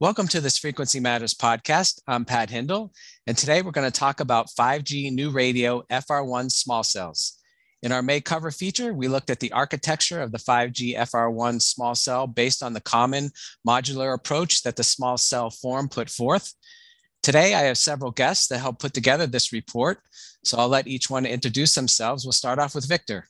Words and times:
Welcome 0.00 0.28
to 0.28 0.40
this 0.40 0.56
Frequency 0.56 0.98
Matters 0.98 1.34
podcast. 1.34 2.00
I'm 2.08 2.24
Pat 2.24 2.48
Hindle, 2.48 2.90
and 3.26 3.36
today 3.36 3.60
we're 3.60 3.70
going 3.70 3.86
to 3.86 4.00
talk 4.00 4.20
about 4.20 4.48
5G 4.58 5.12
new 5.12 5.28
radio 5.28 5.82
FR1 5.90 6.50
small 6.50 6.82
cells. 6.82 7.38
In 7.82 7.92
our 7.92 8.00
May 8.00 8.22
cover 8.22 8.50
feature, 8.50 8.94
we 8.94 9.08
looked 9.08 9.28
at 9.28 9.40
the 9.40 9.52
architecture 9.52 10.22
of 10.22 10.32
the 10.32 10.38
5G 10.38 10.96
FR1 10.96 11.60
small 11.60 11.94
cell 11.94 12.26
based 12.26 12.62
on 12.62 12.72
the 12.72 12.80
common 12.80 13.30
modular 13.68 14.14
approach 14.14 14.62
that 14.62 14.76
the 14.76 14.82
small 14.82 15.18
cell 15.18 15.50
forum 15.50 15.86
put 15.86 16.08
forth. 16.08 16.54
Today, 17.22 17.52
I 17.52 17.64
have 17.64 17.76
several 17.76 18.10
guests 18.10 18.48
that 18.48 18.60
help 18.60 18.78
put 18.78 18.94
together 18.94 19.26
this 19.26 19.52
report, 19.52 19.98
so 20.42 20.56
I'll 20.56 20.68
let 20.68 20.86
each 20.86 21.10
one 21.10 21.26
introduce 21.26 21.74
themselves. 21.74 22.24
We'll 22.24 22.32
start 22.32 22.58
off 22.58 22.74
with 22.74 22.88
Victor. 22.88 23.26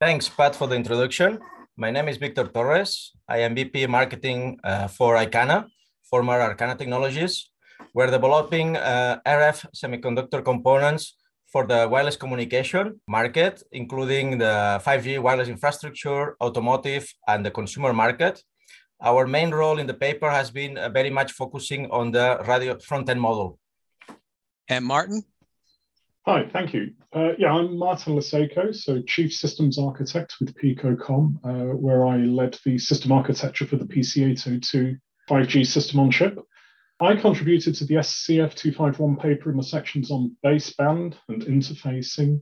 Thanks, 0.00 0.30
Pat, 0.30 0.56
for 0.56 0.66
the 0.66 0.76
introduction. 0.76 1.40
My 1.76 1.90
name 1.90 2.06
is 2.06 2.18
Victor 2.18 2.46
Torres. 2.46 3.10
I 3.28 3.38
am 3.38 3.56
VP 3.56 3.88
Marketing 3.88 4.60
uh, 4.62 4.86
for 4.86 5.16
Icana, 5.16 5.66
former 6.08 6.40
Arcana 6.40 6.76
Technologies. 6.76 7.50
We're 7.92 8.12
developing 8.12 8.76
uh, 8.76 9.18
RF 9.26 9.66
semiconductor 9.74 10.44
components 10.44 11.16
for 11.50 11.66
the 11.66 11.88
wireless 11.90 12.14
communication 12.14 13.00
market, 13.08 13.60
including 13.72 14.38
the 14.38 14.80
5G 14.86 15.18
wireless 15.18 15.48
infrastructure, 15.48 16.36
automotive, 16.40 17.12
and 17.26 17.44
the 17.44 17.50
consumer 17.50 17.92
market. 17.92 18.40
Our 19.02 19.26
main 19.26 19.50
role 19.50 19.80
in 19.80 19.88
the 19.88 19.94
paper 19.94 20.30
has 20.30 20.52
been 20.52 20.78
uh, 20.78 20.90
very 20.90 21.10
much 21.10 21.32
focusing 21.32 21.90
on 21.90 22.12
the 22.12 22.38
radio 22.46 22.78
front-end 22.78 23.20
model. 23.20 23.58
And 24.68 24.84
Martin? 24.84 25.24
Hi, 26.26 26.48
thank 26.50 26.72
you. 26.72 26.94
Uh, 27.14 27.32
yeah, 27.36 27.52
I'm 27.52 27.76
Martin 27.76 28.14
Lysejko, 28.14 28.74
so 28.74 29.02
Chief 29.02 29.30
Systems 29.30 29.78
Architect 29.78 30.36
with 30.40 30.54
Picocom, 30.54 31.38
uh, 31.44 31.76
where 31.76 32.06
I 32.06 32.16
led 32.16 32.58
the 32.64 32.78
system 32.78 33.12
architecture 33.12 33.66
for 33.66 33.76
the 33.76 33.84
PC802 33.84 34.98
5G 35.28 35.66
system 35.66 36.00
on 36.00 36.10
chip. 36.10 36.38
I 36.98 37.14
contributed 37.16 37.74
to 37.74 37.84
the 37.84 37.96
SCF 37.96 38.54
251 38.54 39.16
paper 39.16 39.50
in 39.50 39.58
the 39.58 39.62
sections 39.62 40.10
on 40.10 40.34
baseband 40.42 41.14
and 41.28 41.42
interfacing. 41.42 42.40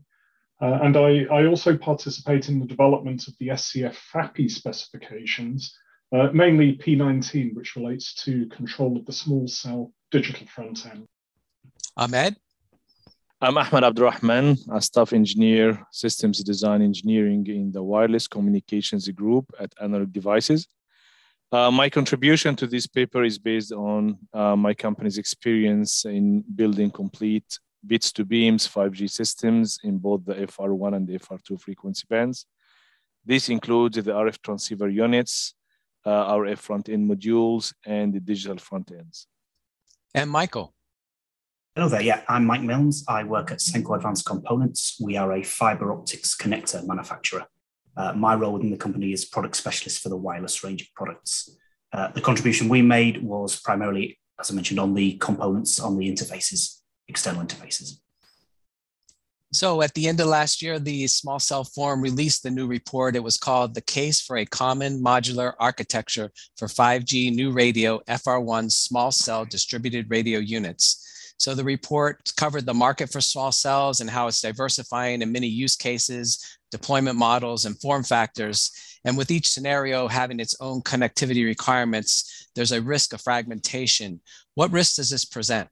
Uh, 0.61 0.79
and 0.83 0.97
I, 0.97 1.25
I, 1.25 1.47
also 1.47 1.77
participate 1.77 2.49
in 2.49 2.61
the 2.61 2.67
development 2.67 3.27
of 3.27 3.35
the 3.41 3.49
SCF 3.49 3.97
FAPI 4.15 4.49
specifications, 4.49 5.77
uh, 6.15 6.29
mainly 6.33 6.77
P19, 6.77 7.55
which 7.55 7.75
relates 7.75 8.15
to 8.23 8.47
control 8.47 8.97
of 8.97 9.07
the 9.07 9.13
small 9.13 9.49
cell 9.49 9.93
digital 10.13 10.47
front 10.47 10.87
end. 10.87 11.09
Ahmed? 11.97 12.37
I'm 13.45 13.59
Ahmed 13.59 13.83
Abdurrahman, 13.83 14.57
a 14.71 14.81
staff 14.81 15.13
engineer, 15.13 15.85
systems 15.91 16.45
design 16.45 16.81
engineering 16.81 17.45
in 17.49 17.73
the 17.73 17.83
wireless 17.83 18.29
communications 18.29 19.09
group 19.09 19.53
at 19.59 19.75
Analog 19.83 20.13
Devices. 20.13 20.69
Uh, 21.51 21.69
my 21.69 21.91
contribution 21.91 22.55
to 22.55 22.69
this 22.69 22.87
paper 22.87 23.25
is 23.25 23.41
based 23.41 23.73
on 23.73 24.17
uh, 24.33 24.55
my 24.55 24.73
company's 24.73 25.19
experience 25.19 26.05
in 26.05 26.45
building 26.55 26.89
complete 26.89 27.59
bits 27.85 28.13
to 28.13 28.25
beams 28.25 28.69
5G 28.69 29.11
systems 29.11 29.81
in 29.83 29.99
both 29.99 30.25
the 30.25 30.35
FR1 30.35 30.95
and 30.95 31.09
the 31.09 31.19
FR2 31.19 31.61
frequency 31.61 32.05
bands. 32.09 32.47
This 33.25 33.49
includes 33.49 33.97
the 33.97 34.13
RF 34.13 34.41
transceiver 34.41 34.89
units, 34.89 35.55
uh, 36.05 36.33
RF 36.33 36.59
front 36.59 36.89
end 36.89 37.11
modules, 37.11 37.75
and 37.85 38.15
the 38.15 38.21
digital 38.21 38.59
front 38.59 38.93
ends. 38.93 39.27
And 40.15 40.31
Michael. 40.31 40.73
Hello 41.75 41.89
there. 41.89 42.03
Yeah, 42.03 42.21
I'm 42.29 42.45
Mike 42.45 42.61
Milnes. 42.61 43.03
I 43.09 43.25
work 43.25 43.51
at 43.51 43.61
Senko 43.61 43.97
Advanced 43.97 44.27
Components. 44.27 44.99
We 45.01 45.17
are 45.17 45.33
a 45.33 45.43
fiber 45.43 45.91
optics 45.91 46.37
connector 46.37 46.87
manufacturer. 46.87 47.47
Uh, 47.97 48.13
my 48.13 48.35
role 48.35 48.53
within 48.53 48.71
the 48.71 48.77
company 48.77 49.11
is 49.15 49.25
product 49.25 49.57
specialist 49.57 50.03
for 50.03 50.11
the 50.11 50.17
wireless 50.19 50.63
range 50.63 50.83
of 50.83 50.89
products. 50.95 51.49
Uh, 51.91 52.09
the 52.09 52.21
contribution 52.21 52.69
we 52.69 52.83
made 52.83 53.23
was 53.23 53.59
primarily, 53.59 54.19
as 54.39 54.51
I 54.51 54.55
mentioned, 54.55 54.81
on 54.81 54.93
the 54.93 55.15
components, 55.15 55.81
on 55.81 55.97
the 55.97 56.13
interfaces, 56.13 56.81
external 57.09 57.43
interfaces. 57.43 58.01
So 59.55 59.81
at 59.81 59.95
the 59.95 60.09
end 60.09 60.21
of 60.21 60.27
last 60.27 60.61
year, 60.61 60.79
the 60.79 61.07
Small 61.07 61.39
Cell 61.39 61.65
Forum 61.65 62.03
released 62.03 62.43
the 62.43 62.51
new 62.51 62.67
report. 62.67 63.17
It 63.17 63.25
was 63.25 63.39
called 63.39 63.75
The 63.75 63.81
Case 63.81 64.21
for 64.21 64.37
a 64.37 64.45
Common 64.45 65.03
Modular 65.03 65.55
Architecture 65.59 66.33
for 66.59 66.69
5G 66.69 67.35
New 67.35 67.51
Radio 67.51 68.01
FR1 68.09 68.71
Small 68.71 69.11
Cell 69.11 69.47
Distributed 69.47 70.11
Radio 70.11 70.39
Units. 70.39 71.02
So 71.43 71.57
the 71.57 71.65
report 71.65 72.31
covered 72.37 72.67
the 72.67 72.73
market 72.73 73.11
for 73.11 73.21
small 73.21 73.51
cells 73.51 74.01
and 74.01 74.09
how 74.09 74.29
it's 74.29 74.41
diversifying 74.41 75.23
in 75.23 75.33
many 75.33 75.49
use 75.49 75.75
cases, 75.75 76.39
deployment 76.71 77.19
models, 77.19 77.65
and 77.65 77.77
form 77.81 78.05
factors. 78.05 78.71
And 79.05 79.19
with 79.19 79.33
each 79.33 79.49
scenario 79.49 80.07
having 80.07 80.39
its 80.39 80.55
own 80.61 80.83
connectivity 80.83 81.45
requirements, 81.45 82.47
there's 82.55 82.71
a 82.71 82.81
risk 82.81 83.13
of 83.13 83.23
fragmentation. 83.23 84.21
What 84.55 84.71
risk 84.71 84.95
does 84.95 85.11
this 85.11 85.25
present? 85.25 85.69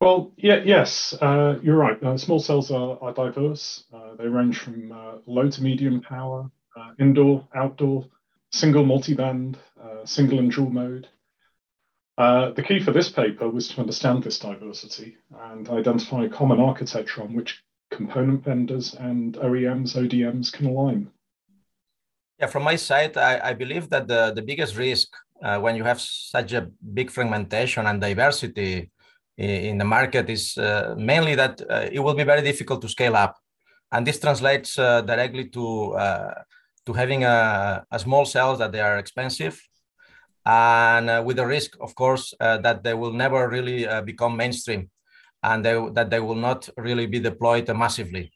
Well, 0.00 0.32
yeah, 0.38 0.62
yes, 0.64 1.12
uh, 1.20 1.58
you're 1.62 1.76
right. 1.76 2.02
Uh, 2.02 2.16
small 2.16 2.38
cells 2.38 2.70
are, 2.70 2.96
are 3.02 3.12
diverse. 3.12 3.84
Uh, 3.92 4.14
they 4.16 4.26
range 4.26 4.58
from 4.58 4.90
uh, 4.90 5.16
low 5.26 5.50
to 5.50 5.62
medium 5.62 6.00
power, 6.00 6.50
uh, 6.78 6.92
indoor, 6.98 7.46
outdoor, 7.54 8.06
single 8.52 8.84
multiband, 8.84 9.56
uh, 9.78 10.06
single 10.06 10.38
and 10.38 10.50
dual 10.50 10.70
mode. 10.70 11.08
Uh, 12.20 12.50
the 12.50 12.62
key 12.62 12.78
for 12.78 12.92
this 12.92 13.08
paper 13.08 13.48
was 13.48 13.66
to 13.68 13.80
understand 13.80 14.22
this 14.22 14.38
diversity 14.38 15.16
and 15.48 15.70
identify 15.70 16.24
a 16.24 16.28
common 16.28 16.60
architecture 16.60 17.22
on 17.22 17.32
which 17.32 17.62
component 17.90 18.44
vendors 18.44 18.92
and 18.92 19.36
OEMs, 19.36 19.96
ODMs 19.96 20.52
can 20.52 20.66
align. 20.66 21.10
Yeah, 22.38 22.48
from 22.48 22.64
my 22.64 22.76
side, 22.76 23.16
I, 23.16 23.40
I 23.50 23.54
believe 23.54 23.88
that 23.88 24.06
the, 24.06 24.32
the 24.34 24.42
biggest 24.42 24.76
risk 24.76 25.08
uh, 25.42 25.60
when 25.60 25.76
you 25.76 25.84
have 25.84 25.98
such 25.98 26.52
a 26.52 26.68
big 26.92 27.10
fragmentation 27.10 27.86
and 27.86 28.02
diversity 28.02 28.90
in 29.38 29.78
the 29.78 29.86
market 29.86 30.28
is 30.28 30.58
uh, 30.58 30.94
mainly 30.98 31.34
that 31.36 31.62
uh, 31.70 31.88
it 31.90 32.00
will 32.00 32.12
be 32.12 32.24
very 32.24 32.42
difficult 32.42 32.82
to 32.82 32.88
scale 32.90 33.16
up. 33.16 33.38
And 33.92 34.06
this 34.06 34.20
translates 34.20 34.78
uh, 34.78 35.00
directly 35.00 35.48
to, 35.48 35.96
to 36.84 36.92
having 36.92 37.24
a, 37.24 37.82
a 37.90 37.98
small 37.98 38.26
cells 38.26 38.58
that 38.58 38.72
they 38.72 38.80
are 38.80 38.98
expensive 38.98 39.58
and 40.50 41.08
uh, 41.08 41.22
with 41.24 41.36
the 41.36 41.46
risk, 41.46 41.76
of 41.80 41.94
course, 41.94 42.34
uh, 42.40 42.58
that 42.58 42.82
they 42.82 42.94
will 42.94 43.12
never 43.12 43.48
really 43.48 43.86
uh, 43.86 44.02
become 44.02 44.36
mainstream 44.36 44.90
and 45.44 45.64
they, 45.64 45.74
that 45.92 46.10
they 46.10 46.18
will 46.18 46.40
not 46.48 46.68
really 46.76 47.06
be 47.06 47.20
deployed 47.20 47.68
massively. 47.68 48.32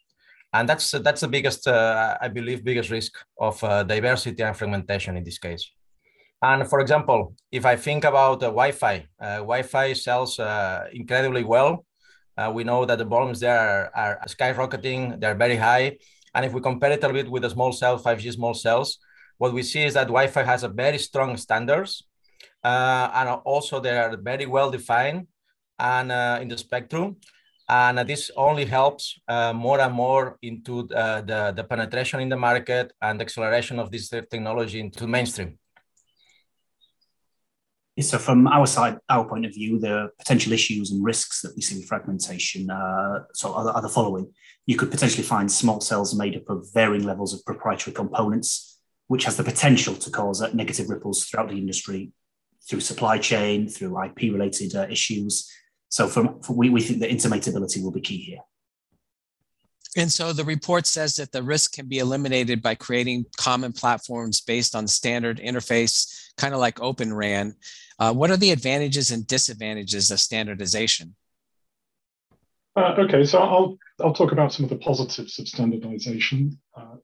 And 0.53 0.69
that's, 0.69 0.93
that's 0.93 1.23
the 1.23 1.29
biggest, 1.29 1.67
uh, 1.67 2.17
I 2.21 2.29
believe, 2.29 2.63
biggest 2.63 2.91
risk 2.91 3.15
of 3.41 3.63
uh, 3.65 3.83
diversity 3.83 4.45
and 4.45 4.57
fragmentation 4.57 5.17
in 5.17 5.25
this 5.25 5.39
case. 5.39 5.69
And 6.41 6.69
for 6.69 6.79
example, 6.79 7.35
if 7.51 7.67
I 7.67 7.75
think 7.75 8.05
about 8.05 8.43
uh, 8.45 8.47
Wi-Fi, 8.47 9.07
Wi-Fi 9.21 9.95
sells 9.95 10.39
incredibly 10.93 11.43
well. 11.43 11.85
we 12.53 12.63
know 12.63 12.85
that 12.85 12.99
the 12.99 13.05
volumes 13.05 13.41
there 13.41 13.59
are, 13.59 14.19
are 14.21 14.29
skyrocketing, 14.29 15.21
they're 15.21 15.41
very 15.47 15.57
high. 15.57 15.99
And 16.35 16.45
if 16.45 16.53
we 16.53 16.61
compare 16.61 16.93
it 16.93 17.03
a 17.03 17.07
little 17.09 17.23
bit 17.23 17.31
with 17.31 17.43
the 17.43 17.51
small 17.51 17.73
cell, 17.73 17.99
5G 17.99 18.33
small 18.33 18.55
cells, 18.55 18.99
what 19.45 19.53
we 19.53 19.63
see 19.63 19.85
is 19.85 19.93
that 19.93 20.09
Wi-Fi 20.17 20.43
has 20.43 20.63
a 20.65 20.73
very 20.85 20.99
strong 21.09 21.37
standards, 21.37 21.91
uh, 22.71 23.07
and 23.19 23.29
also 23.53 23.75
they 23.79 23.95
are 24.05 24.17
very 24.17 24.47
well 24.47 24.71
defined 24.71 25.27
and 25.79 26.11
uh, 26.11 26.39
in 26.41 26.49
the 26.49 26.57
spectrum. 26.57 27.17
And 27.69 27.99
this 28.09 28.31
only 28.37 28.65
helps 28.65 29.05
uh, 29.29 29.53
more 29.53 29.81
and 29.81 29.95
more 30.05 30.39
into 30.41 30.75
the, 30.93 31.05
the, 31.31 31.41
the 31.57 31.65
penetration 31.65 32.21
in 32.21 32.31
the 32.31 32.41
market 32.49 32.93
and 33.03 33.21
acceleration 33.21 33.79
of 33.79 33.91
this 33.91 34.09
technology 34.09 34.81
into 34.81 35.07
mainstream. 35.07 35.59
So, 38.01 38.19
from 38.19 38.49
our 38.49 38.67
side, 38.67 38.97
our 39.09 39.25
point 39.29 39.47
of 39.47 39.53
view, 39.55 39.79
the 39.79 40.09
potential 40.19 40.53
issues 40.53 40.91
and 40.91 41.05
risks 41.05 41.43
that 41.43 41.53
we 41.55 41.63
see 41.63 41.77
with 41.77 41.87
fragmentation 41.87 42.69
uh, 42.69 43.21
so 43.35 43.55
are, 43.55 43.71
are, 43.71 43.83
the 43.83 43.89
following. 43.89 44.27
You 44.67 44.77
could 44.77 44.91
potentially 44.91 45.23
find 45.23 45.47
small 45.51 45.81
cells 45.81 46.19
made 46.23 46.35
up 46.35 46.49
of 46.51 46.67
varying 46.75 47.05
levels 47.05 47.33
of 47.35 47.45
proprietary 47.45 47.95
components 47.95 48.74
which 49.09 49.25
has 49.25 49.37
the 49.37 49.45
potential 49.45 49.95
to 49.95 50.11
cause 50.11 50.43
uh, 50.43 50.51
negative 50.53 50.89
ripples 50.89 51.25
throughout 51.25 51.49
the 51.49 51.57
industry 51.57 52.13
through 52.69 52.81
supply 52.81 53.19
chain, 53.19 53.69
through 53.69 54.03
IP 54.03 54.33
related 54.33 54.75
uh, 54.75 54.87
issues. 54.89 55.51
So 55.89 56.09
from, 56.09 56.41
from, 56.41 56.57
we, 56.57 56.71
we 56.71 56.81
think 56.81 57.01
that 57.01 57.11
intermateability 57.11 57.83
will 57.83 57.93
be 57.93 58.01
key 58.01 58.19
here. 58.19 58.41
And 59.97 60.11
so 60.11 60.33
the 60.33 60.45
report 60.45 60.87
says 60.87 61.15
that 61.17 61.31
the 61.31 61.43
risk 61.43 61.75
can 61.75 61.87
be 61.87 61.99
eliminated 61.99 62.63
by 62.63 62.75
creating 62.75 63.27
common 63.37 63.73
platforms 63.73 64.41
based 64.41 64.75
on 64.75 64.89
standard 64.89 65.39
interface, 65.39 66.33
kind 66.37 66.53
of 66.53 66.59
like 66.59 66.81
Open 66.81 67.15
RAN. 67.15 67.55
Uh, 68.01 68.13
what 68.13 68.31
are 68.31 68.37
the 68.37 68.51
advantages 68.51 69.13
and 69.13 69.25
disadvantages 69.27 70.11
of 70.11 70.19
standardization? 70.19 71.15
Uh, 72.75 72.97
okay, 72.99 73.25
so 73.25 73.39
I'll 73.39 73.79
I'll 74.01 74.13
talk 74.13 74.33
about 74.33 74.53
some 74.53 74.65
of 74.65 74.71
the 74.71 74.79
positives 74.79 75.39
of 75.39 75.47
standardization. 75.47 76.59
Uh, 76.77 76.97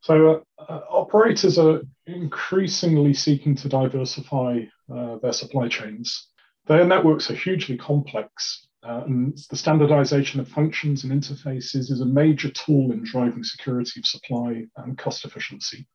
so 0.00 0.44
uh, 0.58 0.62
uh, 0.62 0.80
operators 0.88 1.58
are 1.58 1.82
increasingly 2.06 3.12
seeking 3.12 3.54
to 3.56 3.68
diversify 3.68 4.60
uh, 4.92 5.16
their 5.18 5.32
supply 5.32 5.68
chains. 5.68 6.28
Their 6.66 6.86
networks 6.86 7.30
are 7.30 7.34
hugely 7.34 7.76
complex, 7.76 8.66
uh, 8.82 9.02
and 9.06 9.38
the 9.50 9.56
standardization 9.56 10.40
of 10.40 10.48
functions 10.48 11.04
and 11.04 11.12
interfaces 11.12 11.90
is 11.90 12.00
a 12.00 12.06
major 12.06 12.50
tool 12.50 12.92
in 12.92 13.04
driving 13.04 13.44
security 13.44 14.00
of 14.00 14.06
supply 14.06 14.64
and 14.76 14.96
cost 14.96 15.24
efficiency. 15.24 15.86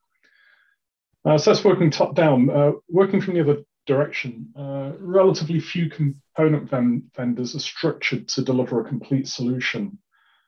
Uh, 1.24 1.38
so 1.38 1.52
that's 1.52 1.66
working 1.66 1.90
top 1.90 2.14
down. 2.14 2.50
Uh, 2.50 2.74
working 2.88 3.22
from 3.22 3.34
the 3.34 3.42
other 3.42 3.64
direction. 3.88 4.52
Relatively 5.00 5.60
few 5.60 5.90
component 5.90 6.70
vendors 7.16 7.56
are 7.56 7.60
structured 7.60 8.28
to 8.28 8.44
deliver 8.44 8.82
a 8.82 8.88
complete 8.88 9.28
solution. 9.28 9.98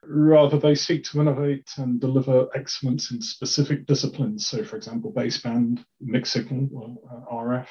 Rather, 0.09 0.57
they 0.57 0.75
seek 0.75 1.03
to 1.05 1.19
innovate 1.19 1.69
and 1.77 1.99
deliver 1.99 2.47
excellence 2.55 3.11
in 3.11 3.21
specific 3.21 3.85
disciplines. 3.85 4.47
So, 4.47 4.63
for 4.63 4.77
example, 4.77 5.11
baseband, 5.11 5.83
mixed 5.99 6.33
signal, 6.33 6.69
or 7.29 7.57
uh, 7.59 7.61
RF. 7.63 7.67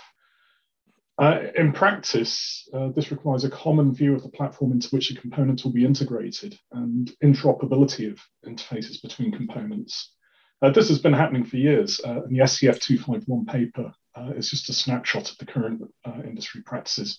Uh, 1.19 1.49
in 1.57 1.73
practice, 1.73 2.69
uh, 2.75 2.89
this 2.95 3.11
requires 3.11 3.45
a 3.45 3.51
common 3.51 3.95
view 3.95 4.15
of 4.15 4.23
the 4.23 4.29
platform 4.29 4.73
into 4.73 4.89
which 4.91 5.09
the 5.09 5.19
components 5.19 5.65
will 5.65 5.73
be 5.73 5.87
integrated 5.87 6.59
and 6.73 7.11
interoperability 7.25 8.11
of 8.11 8.21
interfaces 8.47 9.01
between 9.01 9.33
components. 9.33 10.13
Uh, 10.61 10.71
this 10.71 10.89
has 10.89 10.99
been 10.99 11.15
happening 11.15 11.45
for 11.45 11.57
years, 11.57 12.01
uh, 12.05 12.23
and 12.23 12.37
the 12.37 12.43
SCF 12.43 12.81
251 12.81 13.47
paper 13.47 13.93
uh, 14.15 14.33
is 14.37 14.51
just 14.51 14.69
a 14.69 14.75
snapshot 14.75 15.31
of 15.31 15.39
the 15.39 15.47
current 15.47 15.83
industry 16.25 16.63
practices. 16.63 17.19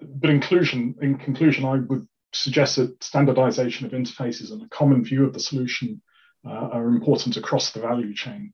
But 0.00 0.30
inclusion, 0.30 0.94
in 1.02 1.18
conclusion, 1.18 1.66
I 1.66 1.78
would 1.78 2.06
suggest 2.34 2.76
that 2.76 3.02
standardization 3.02 3.86
of 3.86 3.92
interfaces 3.92 4.52
and 4.52 4.62
a 4.62 4.68
common 4.68 5.04
view 5.04 5.24
of 5.24 5.32
the 5.32 5.40
solution 5.40 6.02
are 6.44 6.88
important 6.88 7.36
across 7.36 7.70
the 7.70 7.80
value 7.80 8.14
chain. 8.14 8.52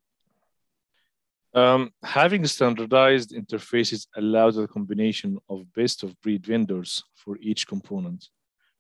Um, 1.52 1.90
having 2.04 2.46
standardized 2.46 3.32
interfaces 3.32 4.06
allows 4.16 4.54
the 4.54 4.68
combination 4.68 5.38
of 5.48 5.72
best 5.74 6.04
of 6.04 6.20
breed 6.20 6.46
vendors 6.46 7.02
for 7.16 7.36
each 7.40 7.66
component, 7.66 8.28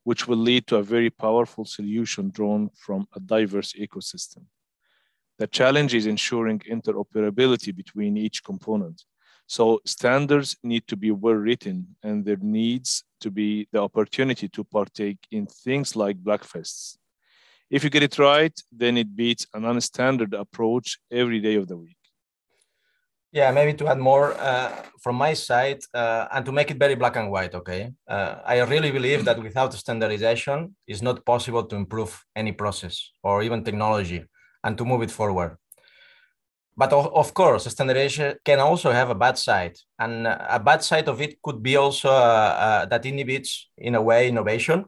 which 0.04 0.28
will 0.28 0.36
lead 0.36 0.68
to 0.68 0.76
a 0.76 0.82
very 0.82 1.10
powerful 1.10 1.64
solution 1.64 2.30
drawn 2.30 2.70
from 2.76 3.08
a 3.16 3.20
diverse 3.20 3.72
ecosystem. 3.72 4.44
The 5.38 5.48
challenge 5.48 5.94
is 5.94 6.06
ensuring 6.06 6.60
interoperability 6.60 7.74
between 7.74 8.16
each 8.16 8.44
component. 8.44 9.02
So 9.50 9.80
standards 9.84 10.56
need 10.62 10.86
to 10.86 10.96
be 10.96 11.10
well 11.10 11.34
written 11.34 11.96
and 12.04 12.24
there 12.24 12.38
needs 12.40 13.02
to 13.20 13.32
be 13.32 13.66
the 13.72 13.80
opportunity 13.80 14.48
to 14.48 14.62
partake 14.62 15.18
in 15.32 15.46
things 15.46 15.96
like 15.96 16.22
plugfests. 16.22 16.96
If 17.68 17.82
you 17.82 17.90
get 17.90 18.04
it 18.04 18.16
right, 18.16 18.56
then 18.70 18.96
it 18.96 19.16
beats 19.16 19.48
a 19.52 19.58
non-standard 19.58 20.34
approach 20.34 21.00
every 21.10 21.40
day 21.40 21.56
of 21.56 21.66
the 21.66 21.76
week. 21.76 21.96
Yeah, 23.32 23.50
maybe 23.50 23.74
to 23.74 23.88
add 23.88 23.98
more 23.98 24.34
uh, 24.34 24.70
from 25.02 25.16
my 25.16 25.34
side 25.34 25.80
uh, 25.94 26.28
and 26.30 26.46
to 26.46 26.52
make 26.52 26.70
it 26.70 26.78
very 26.78 26.94
black 26.94 27.16
and 27.16 27.32
white, 27.32 27.56
okay? 27.56 27.90
Uh, 28.08 28.36
I 28.44 28.60
really 28.60 28.92
believe 28.92 29.24
that 29.24 29.42
without 29.42 29.74
standardization, 29.74 30.76
it's 30.86 31.02
not 31.02 31.26
possible 31.26 31.64
to 31.64 31.74
improve 31.74 32.24
any 32.36 32.52
process 32.52 33.10
or 33.24 33.42
even 33.42 33.64
technology 33.64 34.22
and 34.62 34.78
to 34.78 34.84
move 34.84 35.02
it 35.02 35.10
forward. 35.10 35.56
But 36.76 36.92
of, 36.92 37.34
course, 37.34 37.66
standardization 37.66 38.36
can 38.44 38.58
also 38.58 38.90
have 38.90 39.10
a 39.10 39.14
bad 39.14 39.36
side. 39.36 39.76
And 39.98 40.26
a 40.26 40.60
bad 40.64 40.82
side 40.82 41.08
of 41.08 41.20
it 41.20 41.42
could 41.42 41.62
be 41.62 41.76
also 41.76 42.08
uh, 42.08 42.12
uh, 42.12 42.86
that 42.86 43.04
inhibits, 43.04 43.68
in 43.76 43.94
a 43.94 44.02
way, 44.02 44.28
innovation 44.28 44.84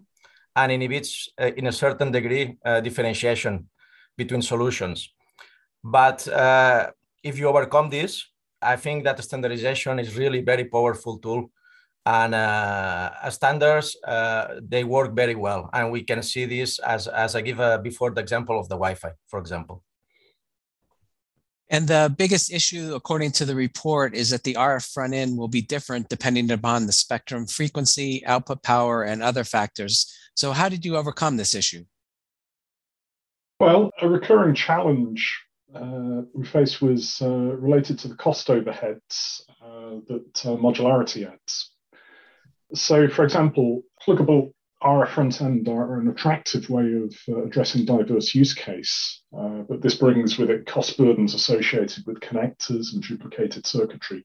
and 0.57 0.73
inhibits, 0.73 1.29
uh, 1.41 1.51
in 1.57 1.67
a 1.67 1.73
certain 1.73 2.11
degree, 2.11 2.57
differentiation 2.83 3.69
between 4.17 4.43
solutions. 4.43 5.13
But 5.85 6.27
if 7.23 7.39
you 7.39 7.49
overcome 7.49 7.91
this, 7.91 8.27
I 8.61 8.77
think 8.77 9.05
that 9.05 9.23
standardization 9.23 9.99
is 9.99 10.17
really 10.17 10.41
very 10.41 10.65
powerful 10.65 11.19
tool 11.19 11.51
and 12.05 12.35
uh, 12.35 13.31
standards 13.31 13.97
uh, 14.05 14.61
they 14.61 14.85
work 14.85 15.15
very 15.15 15.35
well 15.35 15.71
and 15.73 15.91
we 15.93 16.03
can 16.03 16.23
see 16.23 16.45
this 16.45 16.79
as 16.81 17.07
as 17.07 17.37
i 17.37 17.41
give 17.41 17.61
uh, 17.61 17.79
before 17.79 18.11
the 18.11 18.21
example 18.21 18.59
of 18.59 18.69
the 18.69 18.75
wi-fi 18.75 19.11
for 19.29 19.39
example 19.39 19.85
and 21.73 21.89
the 21.89 22.15
biggest 22.17 22.53
issue 22.53 22.95
according 22.95 23.33
to 23.33 23.45
the 23.45 23.55
report 23.55 24.15
is 24.15 24.31
that 24.31 24.45
the 24.45 24.55
rf 24.55 24.93
front 24.93 25.15
end 25.15 25.37
will 25.37 25.49
be 25.49 25.63
different 25.63 26.09
depending 26.09 26.51
upon 26.51 26.87
the 26.87 26.93
spectrum 26.93 27.47
frequency 27.47 28.25
output 28.27 28.63
power 28.63 29.03
and 29.03 29.23
other 29.23 29.43
factors 29.43 30.15
so 30.35 30.53
how 30.53 30.69
did 30.69 30.85
you 30.85 30.97
overcome 30.97 31.37
this 31.37 31.55
issue 31.55 31.85
well 33.59 33.91
a 34.01 34.09
recurring 34.09 34.55
challenge 34.55 35.43
uh, 35.75 36.23
we 36.35 36.45
faced 36.45 36.83
was 36.83 37.21
uh, 37.23 37.29
related 37.29 37.99
to 37.99 38.09
the 38.09 38.15
cost 38.17 38.49
overheads 38.49 39.41
uh, 39.63 40.01
that 40.07 40.35
modularity 40.35 41.31
adds. 41.31 41.71
So, 42.75 43.09
for 43.09 43.25
example, 43.25 43.83
pluggable 44.07 44.53
RF 44.85 45.11
front 45.11 45.41
end 45.41 45.69
are 45.69 46.01
an 46.01 46.09
attractive 46.09 46.69
way 46.69 46.93
of 46.95 47.15
uh, 47.29 47.45
addressing 47.45 47.85
diverse 47.85 48.35
use 48.35 48.55
case, 48.55 49.23
uh, 49.37 49.63
but 49.69 49.81
this 49.81 49.95
brings 49.95 50.39
with 50.39 50.51
it 50.51 50.67
cost 50.67 50.99
burdens 50.99 51.35
associated 51.35 52.05
with 52.07 52.21
connectors 52.21 52.93
and 52.93 53.03
duplicated 53.03 53.67
circuitry. 53.67 54.25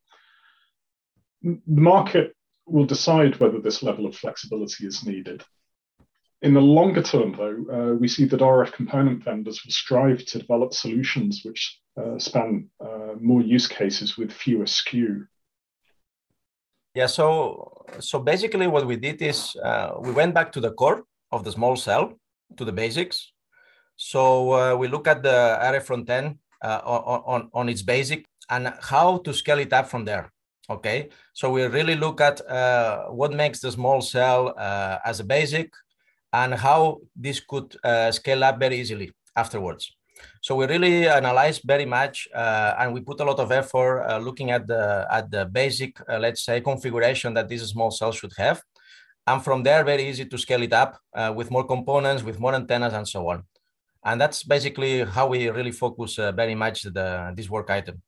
The 1.43 1.59
market 1.67 2.35
will 2.65 2.85
decide 2.85 3.39
whether 3.39 3.59
this 3.59 3.83
level 3.83 4.05
of 4.05 4.15
flexibility 4.15 4.85
is 4.85 5.05
needed. 5.05 5.43
In 6.41 6.53
the 6.53 6.61
longer 6.61 7.01
term, 7.01 7.35
though, 7.35 7.65
uh, 7.73 7.93
we 7.95 8.07
see 8.07 8.25
that 8.25 8.41
RF 8.41 8.71
component 8.73 9.23
vendors 9.23 9.63
will 9.63 9.71
strive 9.71 10.23
to 10.25 10.39
develop 10.39 10.73
solutions 10.73 11.41
which 11.43 11.79
uh, 11.99 12.19
span 12.19 12.69
uh, 12.79 13.13
more 13.19 13.41
use 13.41 13.67
cases 13.67 14.17
with 14.17 14.31
fewer 14.31 14.65
SKU. 14.65 15.27
Yeah, 16.97 17.05
so 17.05 17.85
so 17.99 18.17
basically, 18.17 18.65
what 18.65 18.87
we 18.87 18.95
did 18.95 19.21
is 19.21 19.55
uh, 19.63 19.91
we 20.01 20.11
went 20.11 20.33
back 20.33 20.51
to 20.53 20.59
the 20.59 20.71
core 20.71 21.03
of 21.31 21.43
the 21.43 21.51
small 21.51 21.75
cell, 21.75 22.13
to 22.57 22.65
the 22.65 22.71
basics. 22.71 23.33
So 23.97 24.51
uh, 24.53 24.75
we 24.75 24.87
look 24.87 25.07
at 25.07 25.21
the 25.21 25.59
RF 25.61 25.83
front 25.83 26.09
end 26.09 26.39
uh, 26.63 26.81
on, 26.83 27.21
on 27.33 27.49
on 27.53 27.69
its 27.69 27.83
basic 27.83 28.25
and 28.49 28.73
how 28.81 29.19
to 29.25 29.31
scale 29.31 29.59
it 29.59 29.73
up 29.73 29.87
from 29.87 30.05
there. 30.05 30.31
Okay, 30.71 31.09
so 31.33 31.51
we 31.51 31.65
really 31.65 31.93
look 31.95 32.19
at 32.19 32.41
what 33.13 33.31
makes 33.31 33.59
the 33.59 33.71
small 33.71 34.01
cell 34.01 34.55
as 35.05 35.19
a 35.19 35.23
basic 35.23 35.69
and 36.33 36.55
how 36.55 36.97
this 37.15 37.39
could 37.39 37.75
uh, 37.83 38.11
scale 38.11 38.43
up 38.43 38.57
very 38.57 38.79
easily 38.79 39.11
afterwards. 39.35 39.96
So 40.41 40.55
we 40.55 40.65
really 40.65 41.07
analyzed 41.07 41.61
very 41.65 41.85
much, 41.85 42.27
uh, 42.33 42.75
and 42.79 42.93
we 42.93 43.01
put 43.01 43.19
a 43.19 43.23
lot 43.23 43.39
of 43.39 43.51
effort 43.51 44.03
uh, 44.03 44.17
looking 44.17 44.51
at 44.51 44.67
the 44.67 45.07
at 45.11 45.29
the 45.29 45.45
basic, 45.45 45.99
uh, 46.09 46.19
let's 46.19 46.43
say, 46.43 46.61
configuration 46.61 47.33
that 47.33 47.49
this 47.49 47.67
small 47.69 47.91
cell 47.91 48.11
should 48.11 48.33
have, 48.37 48.61
and 49.27 49.43
from 49.43 49.63
there, 49.63 49.83
very 49.83 50.07
easy 50.07 50.25
to 50.25 50.37
scale 50.37 50.63
it 50.63 50.73
up 50.73 50.99
uh, 51.13 51.33
with 51.35 51.51
more 51.51 51.65
components, 51.65 52.23
with 52.23 52.39
more 52.39 52.55
antennas, 52.55 52.93
and 52.93 53.07
so 53.07 53.29
on. 53.29 53.43
And 54.03 54.21
that's 54.21 54.43
basically 54.43 55.03
how 55.03 55.27
we 55.27 55.49
really 55.49 55.71
focus 55.71 56.17
uh, 56.17 56.31
very 56.31 56.55
much 56.55 56.83
the 56.83 57.33
this 57.35 57.49
work 57.49 57.69
item. 57.69 58.01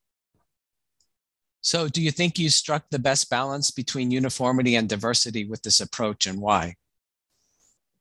So, 1.62 1.89
do 1.89 2.01
you 2.01 2.12
think 2.12 2.39
you 2.39 2.50
struck 2.50 2.84
the 2.89 3.00
best 3.00 3.29
balance 3.29 3.69
between 3.69 4.12
uniformity 4.12 4.75
and 4.75 4.88
diversity 4.88 5.43
with 5.43 5.62
this 5.62 5.81
approach, 5.81 6.25
and 6.25 6.39
why? 6.39 6.75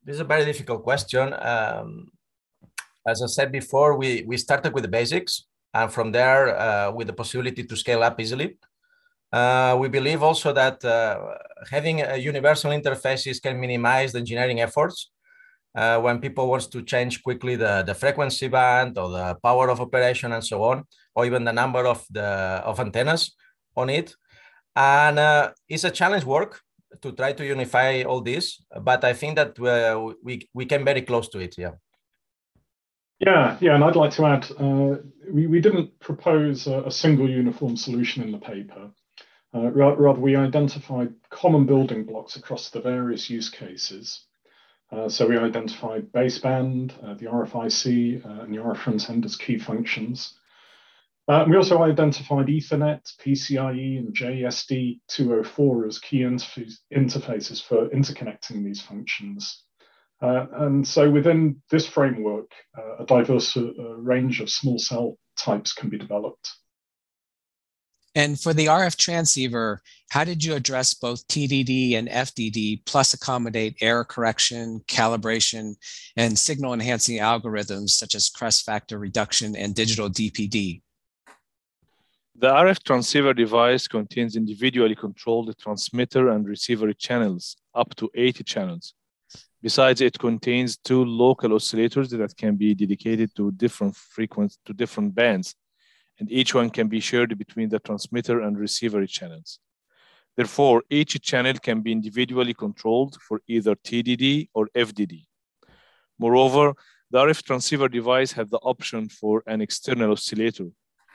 This 0.04 0.14
is 0.14 0.20
a 0.20 0.24
very 0.24 0.44
difficult 0.44 0.84
question. 0.84 1.34
Um, 1.34 2.12
as 3.08 3.22
I 3.22 3.26
said 3.26 3.50
before, 3.50 3.96
we, 3.96 4.24
we 4.26 4.36
started 4.36 4.72
with 4.74 4.84
the 4.84 4.88
basics, 4.88 5.46
and 5.74 5.92
from 5.92 6.12
there, 6.12 6.58
uh, 6.58 6.90
with 6.90 7.06
the 7.06 7.12
possibility 7.12 7.64
to 7.64 7.76
scale 7.76 8.02
up 8.02 8.20
easily. 8.20 8.56
Uh, 9.32 9.76
we 9.78 9.88
believe 9.88 10.22
also 10.22 10.52
that 10.52 10.82
uh, 10.84 11.34
having 11.70 12.00
a 12.00 12.16
universal 12.16 12.70
interfaces 12.70 13.42
can 13.42 13.60
minimize 13.60 14.12
the 14.12 14.18
engineering 14.18 14.60
efforts 14.60 15.10
uh, 15.74 16.00
when 16.00 16.18
people 16.18 16.48
wants 16.48 16.66
to 16.66 16.82
change 16.82 17.22
quickly 17.22 17.54
the, 17.54 17.82
the 17.82 17.94
frequency 17.94 18.48
band 18.48 18.96
or 18.96 19.10
the 19.10 19.36
power 19.42 19.68
of 19.68 19.80
operation 19.80 20.32
and 20.32 20.44
so 20.44 20.62
on, 20.62 20.84
or 21.14 21.26
even 21.26 21.44
the 21.44 21.52
number 21.52 21.86
of 21.86 22.04
the 22.10 22.22
of 22.64 22.80
antennas 22.80 23.34
on 23.76 23.90
it. 23.90 24.14
And 24.74 25.18
uh, 25.18 25.50
it's 25.68 25.84
a 25.84 25.90
challenge 25.90 26.24
work 26.24 26.60
to 27.02 27.12
try 27.12 27.32
to 27.34 27.44
unify 27.44 28.02
all 28.02 28.22
this, 28.22 28.62
but 28.80 29.04
I 29.04 29.12
think 29.12 29.36
that 29.36 29.58
uh, 29.60 30.14
we 30.22 30.48
we 30.54 30.64
came 30.64 30.84
very 30.84 31.02
close 31.02 31.28
to 31.30 31.38
it. 31.38 31.54
Yeah. 31.58 31.72
Yeah, 33.20 33.58
yeah, 33.60 33.74
and 33.74 33.82
I'd 33.82 33.96
like 33.96 34.12
to 34.12 34.26
add, 34.26 34.50
uh, 34.58 35.02
we, 35.30 35.48
we 35.48 35.60
didn't 35.60 35.98
propose 35.98 36.66
a, 36.68 36.84
a, 36.84 36.90
single 36.90 37.28
uniform 37.28 37.76
solution 37.76 38.22
in 38.22 38.30
the 38.30 38.38
paper. 38.38 38.90
Uh, 39.52 39.70
rather, 39.72 40.20
we 40.20 40.36
identified 40.36 41.14
common 41.30 41.66
building 41.66 42.04
blocks 42.04 42.36
across 42.36 42.70
the 42.70 42.80
various 42.80 43.28
use 43.28 43.50
cases. 43.50 44.24
Uh, 44.92 45.08
so 45.08 45.26
we 45.26 45.36
identified 45.36 46.12
baseband, 46.12 46.92
uh, 47.04 47.14
the 47.14 47.26
RFIC, 47.26 48.24
uh, 48.24 48.42
and 48.42 48.54
the 48.54 48.58
RF 48.58 48.76
front 48.76 49.10
end 49.10 49.24
as 49.24 49.36
key 49.36 49.58
functions. 49.58 50.38
Uh, 51.26 51.44
we 51.46 51.56
also 51.56 51.82
identified 51.82 52.46
Ethernet, 52.46 53.02
PCIe, 53.20 53.98
and 53.98 54.14
JESD 54.14 55.00
204 55.08 55.86
as 55.86 55.98
key 55.98 56.20
interfaces 56.20 57.62
for 57.62 57.88
interconnecting 57.88 58.64
these 58.64 58.80
functions. 58.80 59.64
Uh, 60.20 60.46
and 60.52 60.86
so 60.86 61.08
within 61.08 61.62
this 61.70 61.86
framework, 61.86 62.50
uh, 62.76 63.02
a 63.02 63.06
diverse 63.06 63.56
uh, 63.56 63.70
range 63.96 64.40
of 64.40 64.50
small 64.50 64.78
cell 64.78 65.16
types 65.38 65.72
can 65.72 65.88
be 65.88 65.98
developed. 65.98 66.50
And 68.14 68.40
for 68.40 68.52
the 68.52 68.66
RF 68.66 68.96
transceiver, 68.96 69.80
how 70.10 70.24
did 70.24 70.42
you 70.42 70.54
address 70.54 70.92
both 70.92 71.28
TDD 71.28 71.94
and 71.94 72.08
FDD, 72.08 72.84
plus 72.84 73.14
accommodate 73.14 73.76
error 73.80 74.04
correction, 74.04 74.80
calibration, 74.88 75.76
and 76.16 76.36
signal 76.36 76.72
enhancing 76.72 77.18
algorithms 77.18 77.90
such 77.90 78.16
as 78.16 78.28
crest 78.28 78.64
factor 78.64 78.98
reduction 78.98 79.54
and 79.54 79.72
digital 79.72 80.10
DPD? 80.10 80.82
The 82.34 82.48
RF 82.48 82.82
transceiver 82.82 83.34
device 83.34 83.86
contains 83.86 84.34
individually 84.34 84.96
controlled 84.96 85.54
transmitter 85.58 86.28
and 86.30 86.46
receiver 86.46 86.92
channels, 86.92 87.56
up 87.74 87.94
to 87.96 88.10
80 88.14 88.42
channels. 88.44 88.94
Besides, 89.60 90.00
it 90.00 90.18
contains 90.18 90.76
two 90.76 91.04
local 91.04 91.50
oscillators 91.50 92.10
that 92.10 92.36
can 92.36 92.54
be 92.54 92.74
dedicated 92.74 93.34
to 93.36 93.50
different 93.52 93.96
frequencies, 93.96 94.58
to 94.66 94.72
different 94.72 95.14
bands, 95.14 95.56
and 96.20 96.30
each 96.30 96.54
one 96.54 96.70
can 96.70 96.88
be 96.88 97.00
shared 97.00 97.36
between 97.36 97.68
the 97.68 97.80
transmitter 97.80 98.40
and 98.40 98.56
receiver 98.56 99.04
channels. 99.06 99.58
Therefore, 100.36 100.84
each 100.88 101.20
channel 101.20 101.54
can 101.54 101.80
be 101.80 101.90
individually 101.90 102.54
controlled 102.54 103.16
for 103.20 103.40
either 103.48 103.74
TDD 103.74 104.48
or 104.54 104.68
FDD. 104.76 105.26
Moreover, 106.20 106.74
the 107.10 107.18
RF 107.18 107.42
transceiver 107.42 107.88
device 107.88 108.30
has 108.32 108.48
the 108.50 108.58
option 108.58 109.08
for 109.08 109.42
an 109.48 109.60
external 109.60 110.12
oscillator, 110.12 110.68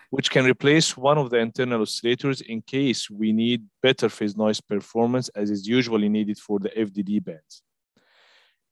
which 0.09 0.29
can 0.29 0.43
replace 0.43 0.97
one 0.97 1.17
of 1.17 1.29
the 1.29 1.37
internal 1.37 1.81
oscillators 1.81 2.41
in 2.41 2.61
case 2.61 3.09
we 3.09 3.31
need 3.31 3.63
better 3.81 4.09
phase 4.09 4.35
noise 4.35 4.59
performance 4.59 5.29
as 5.29 5.49
is 5.49 5.65
usually 5.65 6.09
needed 6.09 6.37
for 6.37 6.59
the 6.59 6.69
FDD 6.69 7.23
bands. 7.23 7.63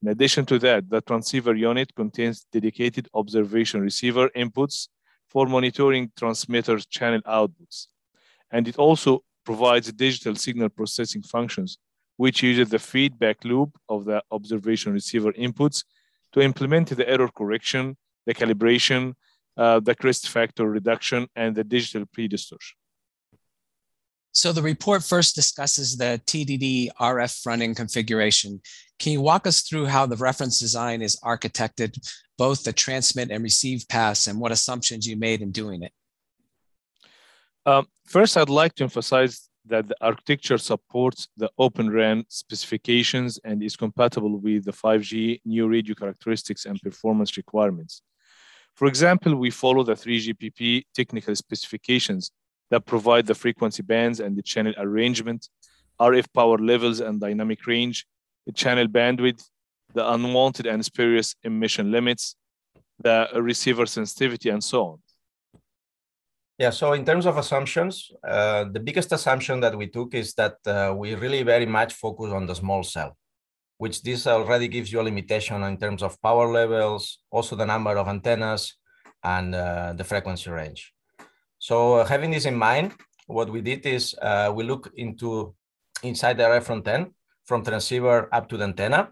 In 0.02 0.08
addition 0.08 0.44
to 0.46 0.58
that, 0.58 0.90
the 0.90 1.00
transceiver 1.00 1.54
unit 1.54 1.94
contains 1.94 2.44
dedicated 2.52 3.08
observation 3.14 3.80
receiver 3.80 4.28
inputs 4.30 4.88
for 5.28 5.46
monitoring 5.46 6.10
transmitter 6.18 6.78
channel 6.90 7.20
outputs. 7.22 7.86
And 8.50 8.66
it 8.66 8.78
also 8.78 9.22
provides 9.44 9.92
digital 9.92 10.34
signal 10.34 10.70
processing 10.70 11.22
functions, 11.22 11.78
which 12.16 12.42
uses 12.42 12.68
the 12.68 12.80
feedback 12.80 13.44
loop 13.44 13.70
of 13.88 14.04
the 14.04 14.22
observation 14.32 14.92
receiver 14.92 15.32
inputs 15.34 15.84
to 16.32 16.40
implement 16.40 16.88
the 16.88 17.08
error 17.08 17.28
correction, 17.28 17.96
the 18.26 18.34
calibration, 18.34 19.14
uh, 19.56 19.78
the 19.78 19.94
crest 19.94 20.28
factor 20.28 20.68
reduction, 20.68 21.28
and 21.36 21.54
the 21.54 21.64
digital 21.64 22.06
pre-distortion. 22.12 22.76
So 24.32 24.50
the 24.50 24.62
report 24.62 25.04
first 25.04 25.34
discusses 25.34 25.96
the 25.96 26.20
TDD 26.26 26.88
RF 26.98 27.42
front-end 27.42 27.76
configuration. 27.76 28.62
Can 28.98 29.12
you 29.12 29.20
walk 29.20 29.46
us 29.46 29.60
through 29.60 29.86
how 29.86 30.06
the 30.06 30.16
reference 30.16 30.58
design 30.58 31.02
is 31.02 31.20
architected, 31.22 31.98
both 32.38 32.64
the 32.64 32.72
transmit 32.72 33.30
and 33.30 33.42
receive 33.42 33.86
paths, 33.88 34.26
and 34.26 34.40
what 34.40 34.50
assumptions 34.50 35.06
you 35.06 35.16
made 35.16 35.42
in 35.42 35.52
doing 35.52 35.82
it? 35.82 35.92
Um, 37.66 37.86
first, 38.06 38.36
I'd 38.38 38.48
like 38.48 38.74
to 38.76 38.84
emphasize 38.84 39.48
that 39.66 39.86
the 39.86 39.96
architecture 40.00 40.58
supports 40.58 41.28
the 41.36 41.50
Open 41.58 41.90
RAN 41.90 42.24
specifications 42.28 43.38
and 43.44 43.62
is 43.62 43.76
compatible 43.76 44.38
with 44.38 44.64
the 44.64 44.72
5G 44.72 45.42
new 45.44 45.68
radio 45.68 45.94
characteristics 45.94 46.64
and 46.64 46.80
performance 46.80 47.36
requirements. 47.36 48.02
For 48.74 48.88
example, 48.88 49.36
we 49.36 49.50
follow 49.50 49.84
the 49.84 49.92
3GPP 49.92 50.84
technical 50.94 51.36
specifications 51.36 52.32
that 52.72 52.86
provide 52.86 53.26
the 53.26 53.34
frequency 53.34 53.82
bands 53.82 54.18
and 54.18 54.34
the 54.34 54.42
channel 54.42 54.72
arrangement, 54.78 55.50
RF 56.00 56.26
power 56.32 56.56
levels 56.56 57.00
and 57.00 57.20
dynamic 57.20 57.66
range, 57.66 58.06
the 58.46 58.52
channel 58.52 58.86
bandwidth, 58.88 59.44
the 59.92 60.04
unwanted 60.14 60.66
and 60.66 60.82
spurious 60.82 61.36
emission 61.44 61.92
limits, 61.92 62.34
the 62.98 63.28
receiver 63.34 63.84
sensitivity, 63.84 64.48
and 64.48 64.64
so 64.64 64.78
on. 64.86 64.98
Yeah, 66.58 66.70
so 66.70 66.94
in 66.94 67.04
terms 67.04 67.26
of 67.26 67.36
assumptions, 67.36 68.10
uh, 68.26 68.64
the 68.64 68.80
biggest 68.80 69.12
assumption 69.12 69.60
that 69.60 69.76
we 69.76 69.88
took 69.88 70.14
is 70.14 70.32
that 70.34 70.56
uh, 70.66 70.94
we 70.96 71.14
really 71.14 71.42
very 71.42 71.66
much 71.66 71.92
focus 71.92 72.32
on 72.32 72.46
the 72.46 72.54
small 72.54 72.82
cell, 72.82 73.18
which 73.76 74.02
this 74.02 74.26
already 74.26 74.68
gives 74.68 74.90
you 74.90 75.02
a 75.02 75.08
limitation 75.10 75.62
in 75.64 75.76
terms 75.76 76.02
of 76.02 76.20
power 76.22 76.50
levels, 76.50 77.18
also 77.30 77.54
the 77.54 77.66
number 77.66 77.98
of 77.98 78.08
antennas, 78.08 78.76
and 79.22 79.54
uh, 79.54 79.92
the 79.92 80.04
frequency 80.04 80.50
range. 80.50 80.94
So 81.62 81.94
uh, 81.98 82.04
having 82.04 82.32
this 82.32 82.44
in 82.44 82.56
mind, 82.56 82.92
what 83.28 83.48
we 83.48 83.60
did 83.60 83.86
is 83.86 84.16
uh, 84.20 84.52
we 84.52 84.64
look 84.64 84.90
into 84.96 85.54
inside 86.02 86.36
the 86.36 86.42
RF 86.42 86.64
front 86.64 86.88
end 86.88 87.12
from 87.44 87.62
transceiver 87.62 88.28
up 88.34 88.48
to 88.48 88.56
the 88.56 88.64
antenna. 88.64 89.10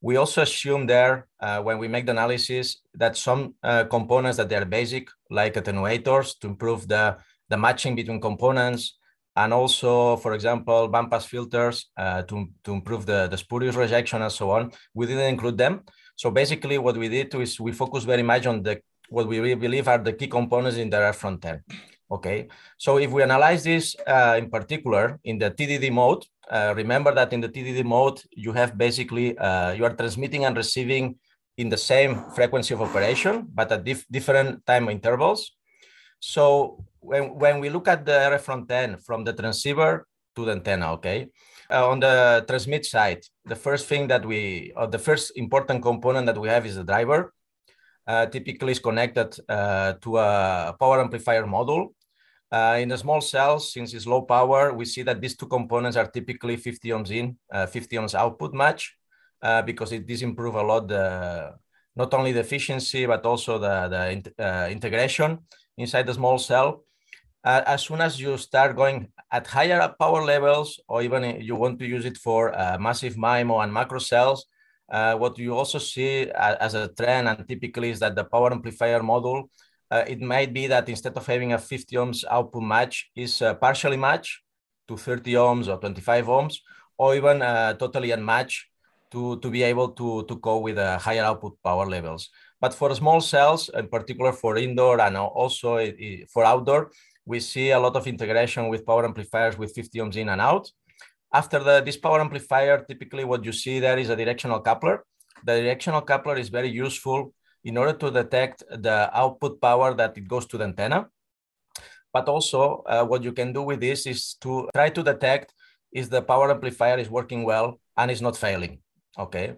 We 0.00 0.14
also 0.14 0.42
assume 0.42 0.86
there, 0.86 1.26
uh, 1.40 1.60
when 1.60 1.78
we 1.78 1.88
make 1.88 2.06
the 2.06 2.12
analysis, 2.12 2.82
that 2.94 3.16
some 3.16 3.56
uh, 3.64 3.82
components 3.90 4.36
that 4.36 4.48
they 4.48 4.54
are 4.54 4.64
basic, 4.64 5.08
like 5.28 5.54
attenuators 5.54 6.38
to 6.38 6.46
improve 6.46 6.86
the, 6.86 7.18
the 7.48 7.56
matching 7.56 7.96
between 7.96 8.20
components, 8.20 8.96
and 9.34 9.52
also, 9.52 10.14
for 10.18 10.34
example, 10.34 10.88
bandpass 10.88 11.26
filters 11.26 11.86
uh, 11.96 12.22
to, 12.22 12.46
to 12.62 12.74
improve 12.74 13.06
the, 13.06 13.26
the 13.26 13.36
spurious 13.36 13.74
rejection 13.74 14.22
and 14.22 14.30
so 14.30 14.52
on. 14.52 14.70
We 14.94 15.06
didn't 15.06 15.30
include 15.34 15.58
them. 15.58 15.82
So 16.14 16.30
basically 16.30 16.78
what 16.78 16.96
we 16.96 17.08
did 17.08 17.34
is 17.34 17.58
we 17.58 17.72
focus 17.72 18.04
very 18.04 18.22
much 18.22 18.46
on 18.46 18.62
the 18.62 18.80
what 19.08 19.26
we 19.26 19.54
believe 19.54 19.88
are 19.88 19.98
the 19.98 20.12
key 20.12 20.26
components 20.26 20.78
in 20.78 20.90
the 20.90 20.96
RF 20.96 21.14
front 21.14 21.44
end. 21.44 21.60
Okay, 22.10 22.48
so 22.78 22.96
if 22.96 23.10
we 23.10 23.22
analyze 23.22 23.64
this 23.64 23.94
uh, 24.06 24.36
in 24.38 24.48
particular 24.48 25.20
in 25.24 25.38
the 25.38 25.50
TDD 25.50 25.92
mode, 25.92 26.24
uh, 26.50 26.72
remember 26.74 27.14
that 27.14 27.32
in 27.34 27.40
the 27.40 27.48
TDD 27.48 27.84
mode, 27.84 28.22
you 28.32 28.52
have 28.52 28.78
basically, 28.78 29.36
uh, 29.36 29.72
you 29.72 29.84
are 29.84 29.94
transmitting 29.94 30.46
and 30.46 30.56
receiving 30.56 31.16
in 31.58 31.68
the 31.68 31.76
same 31.76 32.24
frequency 32.34 32.72
of 32.72 32.80
operation, 32.80 33.46
but 33.52 33.70
at 33.70 33.84
dif 33.84 34.06
different 34.10 34.64
time 34.64 34.88
intervals. 34.88 35.52
So 36.20 36.84
when, 37.00 37.34
when 37.38 37.60
we 37.60 37.68
look 37.68 37.88
at 37.88 38.06
the 38.06 38.12
RF 38.12 38.40
front 38.40 38.70
end 38.70 39.04
from 39.04 39.24
the 39.24 39.32
transceiver 39.32 40.06
to 40.36 40.44
the 40.44 40.52
antenna, 40.52 40.92
okay, 40.94 41.28
uh, 41.70 41.88
on 41.88 42.00
the 42.00 42.44
transmit 42.48 42.86
side, 42.86 43.22
the 43.44 43.56
first 43.56 43.86
thing 43.86 44.08
that 44.08 44.24
we, 44.24 44.72
or 44.76 44.86
the 44.86 44.98
first 44.98 45.32
important 45.36 45.82
component 45.82 46.26
that 46.26 46.38
we 46.38 46.48
have 46.48 46.64
is 46.64 46.76
the 46.76 46.84
driver. 46.84 47.34
Uh, 48.08 48.24
typically 48.24 48.72
is 48.72 48.78
connected 48.78 49.38
uh, 49.50 49.92
to 50.00 50.16
a 50.16 50.74
power 50.80 50.98
amplifier 50.98 51.44
module 51.44 51.88
uh, 52.50 52.78
in 52.80 52.88
the 52.88 52.96
small 52.96 53.20
cells, 53.20 53.74
since 53.74 53.92
it's 53.92 54.06
low 54.06 54.22
power, 54.22 54.72
we 54.72 54.86
see 54.86 55.02
that 55.02 55.20
these 55.20 55.36
two 55.36 55.46
components 55.46 55.94
are 55.94 56.06
typically 56.06 56.56
50 56.56 56.88
ohms 56.88 57.10
in, 57.10 57.36
uh, 57.52 57.66
50 57.66 57.96
ohms 57.96 58.14
output 58.14 58.54
match, 58.54 58.96
because 59.66 59.92
it 59.92 60.06
does 60.06 60.22
improve 60.22 60.54
a 60.54 60.62
lot 60.62 60.88
the 60.88 61.52
not 61.98 62.14
only 62.14 62.32
the 62.32 62.40
efficiency 62.40 63.04
but 63.06 63.26
also 63.26 63.58
the, 63.58 63.88
the 63.88 64.44
uh, 64.44 64.68
integration 64.68 65.38
inside 65.76 66.06
the 66.06 66.14
small 66.14 66.38
cell. 66.38 66.84
Uh, 67.44 67.62
as 67.66 67.82
soon 67.82 68.00
as 68.00 68.20
you 68.20 68.36
start 68.36 68.76
going 68.76 69.08
at 69.32 69.46
higher 69.46 69.94
power 69.98 70.24
levels, 70.24 70.80
or 70.88 71.02
even 71.02 71.40
you 71.40 71.54
want 71.56 71.78
to 71.78 71.86
use 71.86 72.04
it 72.04 72.16
for 72.16 72.58
uh, 72.58 72.78
massive 72.78 73.16
MIMO 73.16 73.62
and 73.62 73.72
macro 73.72 73.98
cells, 73.98 74.46
what 74.88 75.38
you 75.38 75.54
also 75.54 75.78
see 75.78 76.30
as 76.30 76.74
a 76.74 76.88
trend 76.88 77.28
and 77.28 77.46
typically 77.46 77.90
is 77.90 78.00
that 78.00 78.14
the 78.14 78.24
power 78.24 78.52
amplifier 78.52 79.00
module 79.00 79.48
uh, 79.90 80.04
it 80.06 80.20
might 80.20 80.52
be 80.52 80.66
that 80.66 80.88
instead 80.88 81.16
of 81.16 81.26
having 81.26 81.52
a 81.52 81.58
50 81.58 81.96
ohms 81.96 82.24
output 82.30 82.62
match 82.62 83.10
is 83.16 83.40
uh, 83.40 83.54
partially 83.54 83.96
matched 83.96 84.42
to 84.86 84.96
30 84.96 85.32
ohms 85.32 85.68
or 85.68 85.78
25 85.78 86.26
ohms, 86.26 86.56
or 86.98 87.14
even 87.14 87.42
uh, 87.42 87.74
totally 87.74 88.10
unmatched 88.10 88.66
to, 89.10 89.38
to 89.40 89.50
be 89.50 89.62
able 89.62 89.88
to, 89.90 90.24
to 90.24 90.36
go 90.36 90.58
with 90.58 90.76
uh, 90.78 90.98
higher 90.98 91.24
output 91.24 91.56
power 91.64 91.86
levels. 91.86 92.28
But 92.60 92.74
for 92.74 92.94
small 92.94 93.20
cells, 93.20 93.70
in 93.72 93.88
particular 93.88 94.32
for 94.32 94.56
indoor 94.56 95.00
and 95.00 95.16
also 95.16 95.78
for 96.32 96.44
outdoor, 96.44 96.90
we 97.24 97.40
see 97.40 97.70
a 97.70 97.78
lot 97.78 97.94
of 97.94 98.06
integration 98.06 98.68
with 98.68 98.84
power 98.84 99.04
amplifiers 99.04 99.56
with 99.56 99.72
50 99.74 99.98
ohms 100.00 100.16
in 100.16 100.28
and 100.28 100.40
out. 100.40 100.70
After 101.32 101.58
the, 101.58 101.80
this 101.80 101.96
power 101.96 102.20
amplifier, 102.20 102.84
typically 102.84 103.24
what 103.24 103.44
you 103.44 103.52
see 103.52 103.80
there 103.80 103.98
is 103.98 104.08
a 104.08 104.16
directional 104.16 104.60
coupler. 104.60 105.04
The 105.44 105.60
directional 105.60 106.00
coupler 106.00 106.36
is 106.36 106.48
very 106.48 106.68
useful 106.68 107.34
in 107.64 107.76
order 107.76 107.92
to 107.92 108.10
detect 108.10 108.64
the 108.70 109.10
output 109.12 109.60
power 109.60 109.94
that 109.94 110.16
it 110.16 110.26
goes 110.26 110.46
to 110.46 110.58
the 110.58 110.64
antenna. 110.64 111.08
But 112.12 112.28
also 112.28 112.82
uh, 112.86 113.04
what 113.04 113.22
you 113.22 113.32
can 113.32 113.52
do 113.52 113.62
with 113.62 113.80
this 113.80 114.06
is 114.06 114.34
to 114.40 114.68
try 114.74 114.88
to 114.88 115.02
detect 115.02 115.52
is 115.92 116.08
the 116.08 116.22
power 116.22 116.50
amplifier 116.50 116.98
is 116.98 117.10
working 117.10 117.44
well 117.44 117.78
and 117.96 118.10
is 118.10 118.22
not 118.22 118.36
failing, 118.36 118.80
okay? 119.18 119.56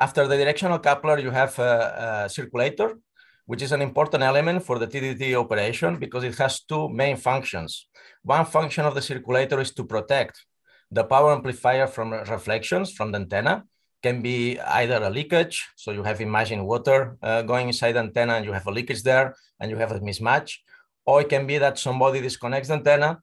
After 0.00 0.26
the 0.26 0.36
directional 0.36 0.78
coupler, 0.78 1.18
you 1.18 1.30
have 1.30 1.58
a, 1.58 2.24
a 2.24 2.28
circulator, 2.28 2.98
which 3.46 3.62
is 3.62 3.72
an 3.72 3.80
important 3.80 4.22
element 4.22 4.64
for 4.64 4.78
the 4.78 4.86
TDD 4.86 5.34
operation 5.34 5.96
because 5.96 6.24
it 6.24 6.36
has 6.36 6.60
two 6.60 6.88
main 6.88 7.16
functions. 7.16 7.88
One 8.22 8.44
function 8.44 8.84
of 8.84 8.94
the 8.94 9.02
circulator 9.02 9.60
is 9.60 9.72
to 9.74 9.84
protect 9.84 10.44
the 10.90 11.04
power 11.04 11.32
amplifier 11.32 11.86
from 11.86 12.12
reflections 12.12 12.92
from 12.92 13.12
the 13.12 13.18
antenna, 13.18 13.64
can 14.02 14.22
be 14.22 14.58
either 14.60 15.02
a 15.02 15.10
leakage, 15.10 15.66
so 15.74 15.90
you 15.90 16.02
have 16.02 16.20
imagine 16.20 16.64
water 16.64 17.16
uh, 17.22 17.42
going 17.42 17.66
inside 17.66 17.92
the 17.92 18.00
antenna 18.00 18.34
and 18.34 18.44
you 18.44 18.52
have 18.52 18.66
a 18.66 18.70
leakage 18.70 19.02
there 19.02 19.34
and 19.58 19.70
you 19.70 19.76
have 19.76 19.92
a 19.92 20.00
mismatch, 20.00 20.58
or 21.04 21.22
it 21.22 21.28
can 21.28 21.46
be 21.46 21.58
that 21.58 21.78
somebody 21.78 22.20
disconnects 22.20 22.68
the 22.68 22.74
antenna 22.74 23.18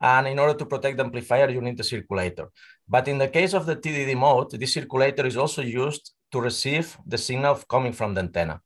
and 0.00 0.26
in 0.26 0.38
order 0.38 0.54
to 0.54 0.66
protect 0.66 0.96
the 0.96 1.04
amplifier, 1.04 1.48
you 1.50 1.60
need 1.60 1.76
the 1.76 1.84
circulator. 1.84 2.50
But 2.88 3.08
in 3.08 3.18
the 3.18 3.28
case 3.28 3.54
of 3.54 3.64
the 3.66 3.76
TDD 3.76 4.16
mode, 4.16 4.50
this 4.50 4.74
circulator 4.74 5.24
is 5.26 5.36
also 5.36 5.62
used 5.62 6.12
to 6.32 6.40
receive 6.40 6.96
the 7.06 7.16
signal 7.16 7.54
coming 7.68 7.92
from 7.92 8.14
the 8.14 8.20
antenna. 8.20 8.60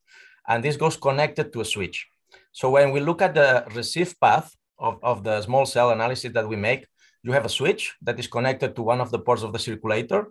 And 0.49 0.65
this 0.65 0.77
goes 0.77 0.97
connected 0.97 1.53
to 1.53 1.61
a 1.61 1.65
switch. 1.65 2.07
So 2.53 2.71
when 2.71 2.91
we 2.93 3.01
look 3.01 3.23
at 3.23 3.35
the 3.35 3.65
receive 3.75 4.19
path 4.19 4.55
of, 4.79 4.99
of 5.03 5.23
the 5.23 5.43
small 5.43 5.67
cell 5.67 5.91
analysis 5.91 6.33
that 6.33 6.49
we 6.49 6.57
make, 6.57 6.87
you 7.23 7.33
have 7.33 7.45
a 7.45 7.49
switch 7.49 7.97
that 8.03 8.19
is 8.19 8.27
connected 8.27 8.75
to 8.77 8.83
one 8.83 9.01
of 9.01 9.11
the 9.11 9.19
ports 9.19 9.43
of 9.43 9.53
the 9.53 9.59
circulator 9.59 10.29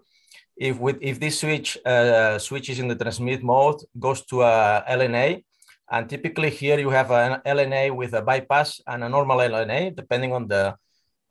if 0.57 0.79
with 0.79 0.97
if 1.01 1.19
this 1.19 1.39
switch 1.39 1.77
uh, 1.85 2.39
switches 2.39 2.79
in 2.79 2.87
the 2.87 2.95
transmit 2.95 3.43
mode 3.43 3.79
goes 3.99 4.25
to 4.25 4.41
a 4.41 4.83
LNA, 4.89 5.43
And 5.89 6.09
typically 6.09 6.49
here 6.49 6.79
you 6.79 6.89
have 6.89 7.11
an 7.11 7.41
LNA 7.45 7.95
with 7.95 8.13
a 8.13 8.21
bypass 8.21 8.81
and 8.87 9.03
a 9.03 9.09
normal 9.09 9.37
LNA, 9.37 9.95
depending 9.95 10.33
on 10.33 10.47
the, 10.47 10.75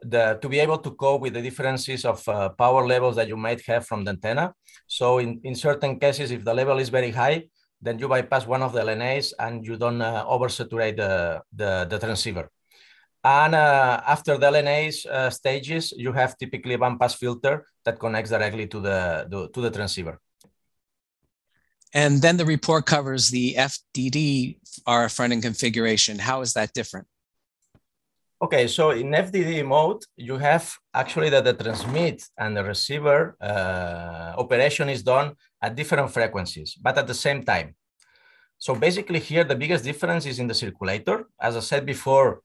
the 0.00 0.38
to 0.40 0.48
be 0.48 0.60
able 0.60 0.78
to 0.78 0.90
cope 0.92 1.20
with 1.20 1.34
the 1.34 1.42
differences 1.42 2.04
of 2.04 2.26
uh, 2.28 2.48
power 2.50 2.86
levels 2.86 3.16
that 3.16 3.28
you 3.28 3.36
might 3.36 3.60
have 3.66 3.86
from 3.86 4.04
the 4.04 4.10
antenna. 4.10 4.54
So 4.86 5.18
in, 5.18 5.40
in 5.44 5.54
certain 5.54 5.98
cases, 6.00 6.30
if 6.30 6.42
the 6.44 6.54
level 6.54 6.78
is 6.78 6.88
very 6.88 7.10
high, 7.10 7.48
then 7.82 7.98
you 7.98 8.08
bypass 8.08 8.46
one 8.46 8.62
of 8.62 8.72
the 8.72 8.80
LNAs 8.80 9.34
and 9.38 9.66
you 9.66 9.76
don't 9.76 10.00
uh, 10.00 10.24
oversaturate 10.24 10.96
the, 10.96 11.42
the, 11.54 11.86
the 11.90 11.98
transceiver. 11.98 12.50
And 13.26 13.56
uh, 13.56 14.02
after 14.06 14.38
the 14.38 14.46
LNAs 14.46 15.04
uh, 15.04 15.30
stages, 15.30 15.92
you 15.96 16.12
have 16.12 16.38
typically 16.38 16.74
a 16.74 16.78
bandpass 16.78 17.16
filter 17.16 17.66
that 17.84 17.98
connects 17.98 18.30
directly 18.30 18.68
to 18.68 18.78
the, 18.78 19.26
the, 19.28 19.48
to 19.48 19.60
the 19.62 19.70
transceiver. 19.72 20.20
And 21.92 22.22
then 22.22 22.36
the 22.36 22.44
report 22.44 22.86
covers 22.86 23.30
the 23.30 23.56
FDD 23.58 24.58
RF 24.86 25.16
front-end 25.16 25.42
configuration. 25.42 26.20
How 26.20 26.40
is 26.42 26.52
that 26.52 26.72
different? 26.72 27.08
Okay, 28.40 28.68
so 28.68 28.90
in 28.90 29.10
FDD 29.10 29.66
mode, 29.66 30.04
you 30.16 30.36
have 30.36 30.72
actually 30.94 31.30
that 31.30 31.44
the 31.44 31.54
transmit 31.54 32.22
and 32.38 32.56
the 32.56 32.62
receiver 32.62 33.36
uh, 33.40 34.34
operation 34.38 34.88
is 34.88 35.02
done 35.02 35.34
at 35.60 35.74
different 35.74 36.12
frequencies, 36.12 36.78
but 36.80 36.96
at 36.96 37.08
the 37.08 37.14
same 37.14 37.42
time. 37.42 37.74
So 38.58 38.76
basically 38.76 39.18
here, 39.18 39.42
the 39.42 39.56
biggest 39.56 39.84
difference 39.84 40.26
is 40.26 40.38
in 40.38 40.46
the 40.46 40.54
circulator. 40.54 41.28
As 41.40 41.56
I 41.56 41.60
said 41.60 41.84
before, 41.84 42.42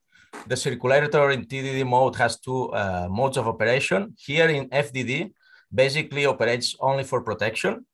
the 0.48 0.58
circulator 0.58 1.32
in 1.32 1.46
TDD 1.46 1.86
mode 1.86 2.16
has 2.16 2.40
two 2.40 2.72
uh, 2.74 3.08
modes 3.10 3.38
of 3.38 3.48
operation. 3.48 4.16
Here 4.18 4.50
in 4.50 4.70
FDD, 4.70 5.32
basically 5.74 6.26
operates 6.26 6.76
only 6.80 7.04
for 7.04 7.22
protection. 7.22 7.86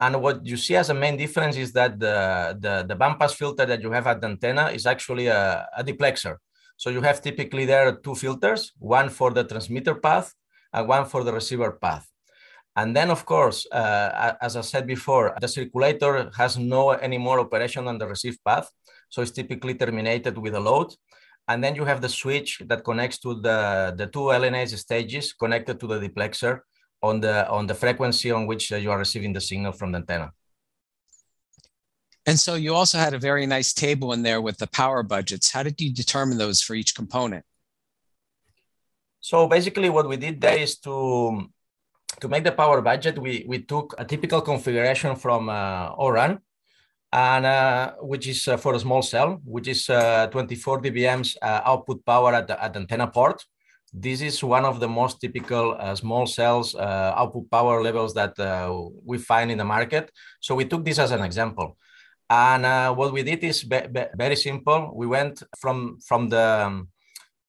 And 0.00 0.22
what 0.22 0.46
you 0.46 0.56
see 0.56 0.76
as 0.76 0.90
a 0.90 0.94
main 0.94 1.16
difference 1.16 1.56
is 1.56 1.72
that 1.72 1.98
the, 1.98 2.56
the, 2.60 2.84
the 2.86 2.94
bandpass 2.94 3.34
filter 3.34 3.66
that 3.66 3.82
you 3.82 3.90
have 3.90 4.06
at 4.06 4.20
the 4.20 4.28
antenna 4.28 4.68
is 4.68 4.86
actually 4.86 5.26
a, 5.26 5.68
a 5.76 5.82
diplexer. 5.82 6.36
So 6.76 6.90
you 6.90 7.00
have 7.02 7.20
typically 7.20 7.64
there 7.64 7.96
two 7.96 8.14
filters, 8.14 8.72
one 8.78 9.08
for 9.08 9.32
the 9.32 9.42
transmitter 9.42 9.96
path 9.96 10.32
and 10.72 10.86
one 10.86 11.06
for 11.06 11.24
the 11.24 11.32
receiver 11.32 11.72
path. 11.72 12.06
And 12.76 12.94
then, 12.94 13.10
of 13.10 13.26
course, 13.26 13.66
uh, 13.72 14.34
as 14.40 14.54
I 14.54 14.60
said 14.60 14.86
before, 14.86 15.36
the 15.40 15.48
circulator 15.48 16.30
has 16.36 16.56
no 16.56 16.90
any 16.90 17.18
more 17.18 17.40
operation 17.40 17.88
on 17.88 17.98
the 17.98 18.06
receive 18.06 18.38
path. 18.44 18.70
So 19.08 19.20
it's 19.20 19.32
typically 19.32 19.74
terminated 19.74 20.38
with 20.38 20.54
a 20.54 20.60
load. 20.60 20.94
And 21.48 21.64
then 21.64 21.74
you 21.74 21.84
have 21.84 22.00
the 22.00 22.08
switch 22.08 22.62
that 22.66 22.84
connects 22.84 23.18
to 23.20 23.34
the, 23.34 23.94
the 23.96 24.06
two 24.06 24.30
LNAs 24.40 24.76
stages 24.76 25.32
connected 25.32 25.80
to 25.80 25.86
the 25.86 25.98
diplexer 25.98 26.60
on 27.02 27.20
the 27.20 27.48
on 27.48 27.66
the 27.66 27.74
frequency 27.74 28.30
on 28.30 28.46
which 28.46 28.72
uh, 28.72 28.76
you 28.76 28.90
are 28.90 28.98
receiving 28.98 29.32
the 29.32 29.40
signal 29.40 29.72
from 29.72 29.92
the 29.92 29.98
antenna. 29.98 30.32
And 32.26 32.38
so 32.38 32.56
you 32.56 32.74
also 32.74 32.98
had 32.98 33.14
a 33.14 33.18
very 33.18 33.46
nice 33.46 33.72
table 33.72 34.12
in 34.12 34.22
there 34.22 34.42
with 34.42 34.58
the 34.58 34.66
power 34.66 35.02
budgets. 35.02 35.50
How 35.50 35.62
did 35.62 35.80
you 35.80 35.94
determine 35.94 36.36
those 36.36 36.60
for 36.60 36.74
each 36.74 36.94
component? 36.94 37.44
So 39.20 39.48
basically 39.48 39.88
what 39.88 40.08
we 40.08 40.16
did 40.16 40.40
there 40.40 40.58
is 40.58 40.78
to 40.80 41.48
to 42.20 42.28
make 42.28 42.44
the 42.44 42.52
power 42.52 42.80
budget, 42.82 43.18
we, 43.18 43.44
we 43.46 43.60
took 43.60 43.94
a 43.98 44.04
typical 44.04 44.40
configuration 44.40 45.14
from 45.14 45.48
uh, 45.48 45.90
ORAN, 45.96 46.38
and 47.12 47.46
uh, 47.46 47.92
which 48.00 48.26
is 48.26 48.46
uh, 48.48 48.56
for 48.56 48.74
a 48.74 48.78
small 48.78 49.02
cell, 49.02 49.40
which 49.44 49.68
is 49.68 49.88
uh, 49.88 50.26
24 50.28 50.82
dBMs 50.82 51.36
uh, 51.40 51.62
output 51.64 52.04
power 52.04 52.34
at 52.34 52.46
the, 52.46 52.62
at 52.62 52.72
the 52.72 52.80
antenna 52.80 53.06
port. 53.06 53.42
This 53.92 54.20
is 54.20 54.44
one 54.44 54.66
of 54.66 54.80
the 54.80 54.88
most 54.88 55.18
typical 55.20 55.74
uh, 55.78 55.94
small 55.94 56.26
cells 56.26 56.74
uh, 56.74 57.14
output 57.16 57.50
power 57.50 57.82
levels 57.82 58.12
that 58.14 58.34
we 59.04 59.16
find 59.16 59.50
in 59.50 59.56
the 59.56 59.64
market. 59.64 60.12
So 60.40 60.54
we 60.54 60.66
took 60.66 60.84
this 60.84 60.98
as 60.98 61.10
an 61.10 61.22
example. 61.22 61.78
And 62.28 62.94
what 62.94 63.14
we 63.14 63.22
did 63.22 63.42
is 63.42 63.62
very 63.62 64.36
simple. 64.36 64.92
We 64.94 65.06
went 65.06 65.42
from, 65.58 65.98
from, 66.06 66.28
the, 66.28 66.66
um, 66.66 66.88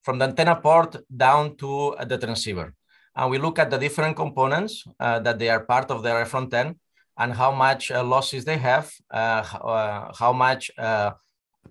from 0.04 0.20
the 0.20 0.26
antenna 0.26 0.56
port 0.56 0.96
down 1.14 1.58
to 1.58 1.98
the 2.08 2.18
transceiver. 2.18 2.74
And 3.14 3.30
we 3.30 3.38
look 3.38 3.60
at 3.60 3.70
the 3.70 3.78
different 3.78 4.16
components 4.16 4.86
that 4.98 5.38
they 5.38 5.50
are 5.50 5.66
part 5.66 5.92
of 5.92 6.04
their 6.04 6.26
front 6.26 6.54
end 6.54 6.78
and 7.20 7.34
how 7.34 7.52
much 7.52 7.92
uh, 7.92 8.04
losses 8.04 8.46
they 8.46 8.58
have, 8.58 8.92
how 9.12 10.34
much 10.36 10.72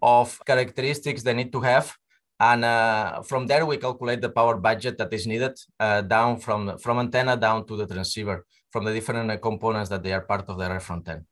of 0.00 0.40
characteristics 0.46 1.22
they 1.22 1.34
need 1.34 1.50
to 1.50 1.60
have 1.60 1.96
and 2.40 2.64
uh, 2.64 3.22
from 3.22 3.46
there, 3.46 3.66
we 3.66 3.78
calculate 3.78 4.20
the 4.20 4.28
power 4.28 4.56
budget 4.56 4.96
that 4.98 5.12
is 5.12 5.26
needed 5.26 5.58
uh, 5.80 6.02
down 6.02 6.38
from, 6.38 6.78
from 6.78 7.00
antenna 7.00 7.36
down 7.36 7.66
to 7.66 7.76
the 7.76 7.86
transceiver 7.86 8.46
from 8.70 8.84
the 8.84 8.92
different 8.92 9.30
uh, 9.30 9.36
components 9.38 9.88
that 9.90 10.02
they 10.02 10.12
are 10.12 10.20
part 10.20 10.48
of 10.48 10.56
the 10.56 10.80
front 10.80 11.08
end. 11.08 11.24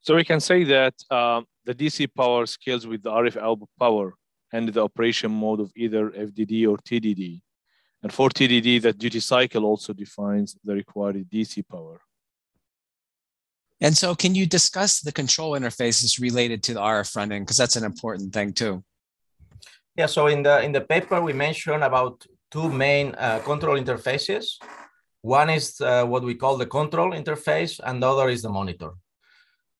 So 0.00 0.16
we 0.16 0.24
can 0.24 0.40
say 0.40 0.64
that 0.64 0.94
uh, 1.10 1.42
the 1.64 1.74
DC 1.74 2.08
power 2.14 2.46
scales 2.46 2.86
with 2.86 3.02
the 3.02 3.10
RF 3.10 3.36
output 3.36 3.68
power 3.78 4.14
and 4.52 4.68
the 4.68 4.82
operation 4.82 5.30
mode 5.30 5.60
of 5.60 5.70
either 5.76 6.10
FDD 6.10 6.68
or 6.68 6.78
TDD. 6.78 7.40
And 8.02 8.12
for 8.12 8.30
TDD, 8.30 8.82
that 8.82 8.98
duty 8.98 9.20
cycle 9.20 9.64
also 9.64 9.92
defines 9.92 10.56
the 10.64 10.74
required 10.74 11.24
DC 11.30 11.66
power. 11.68 12.00
And 13.80 13.96
so 13.96 14.14
can 14.14 14.34
you 14.34 14.46
discuss 14.46 15.00
the 15.00 15.12
control 15.12 15.52
interfaces 15.52 16.20
related 16.20 16.62
to 16.64 16.74
the 16.74 16.80
RF 16.80 17.12
front 17.12 17.32
end? 17.32 17.44
Because 17.44 17.58
that's 17.58 17.76
an 17.76 17.84
important 17.84 18.32
thing 18.32 18.52
too. 18.52 18.82
Yeah, 19.96 20.06
so 20.06 20.26
in 20.26 20.42
the 20.42 20.62
in 20.62 20.72
the 20.72 20.80
paper 20.80 21.20
we 21.20 21.32
mentioned 21.32 21.82
about 21.82 22.24
two 22.50 22.70
main 22.70 23.14
uh, 23.18 23.40
control 23.40 23.78
interfaces. 23.78 24.58
One 25.22 25.50
is 25.50 25.80
uh, 25.80 26.04
what 26.04 26.22
we 26.22 26.34
call 26.34 26.56
the 26.56 26.66
control 26.66 27.10
interface, 27.12 27.80
and 27.82 28.02
the 28.02 28.08
other 28.08 28.28
is 28.28 28.42
the 28.42 28.48
monitor. 28.48 28.92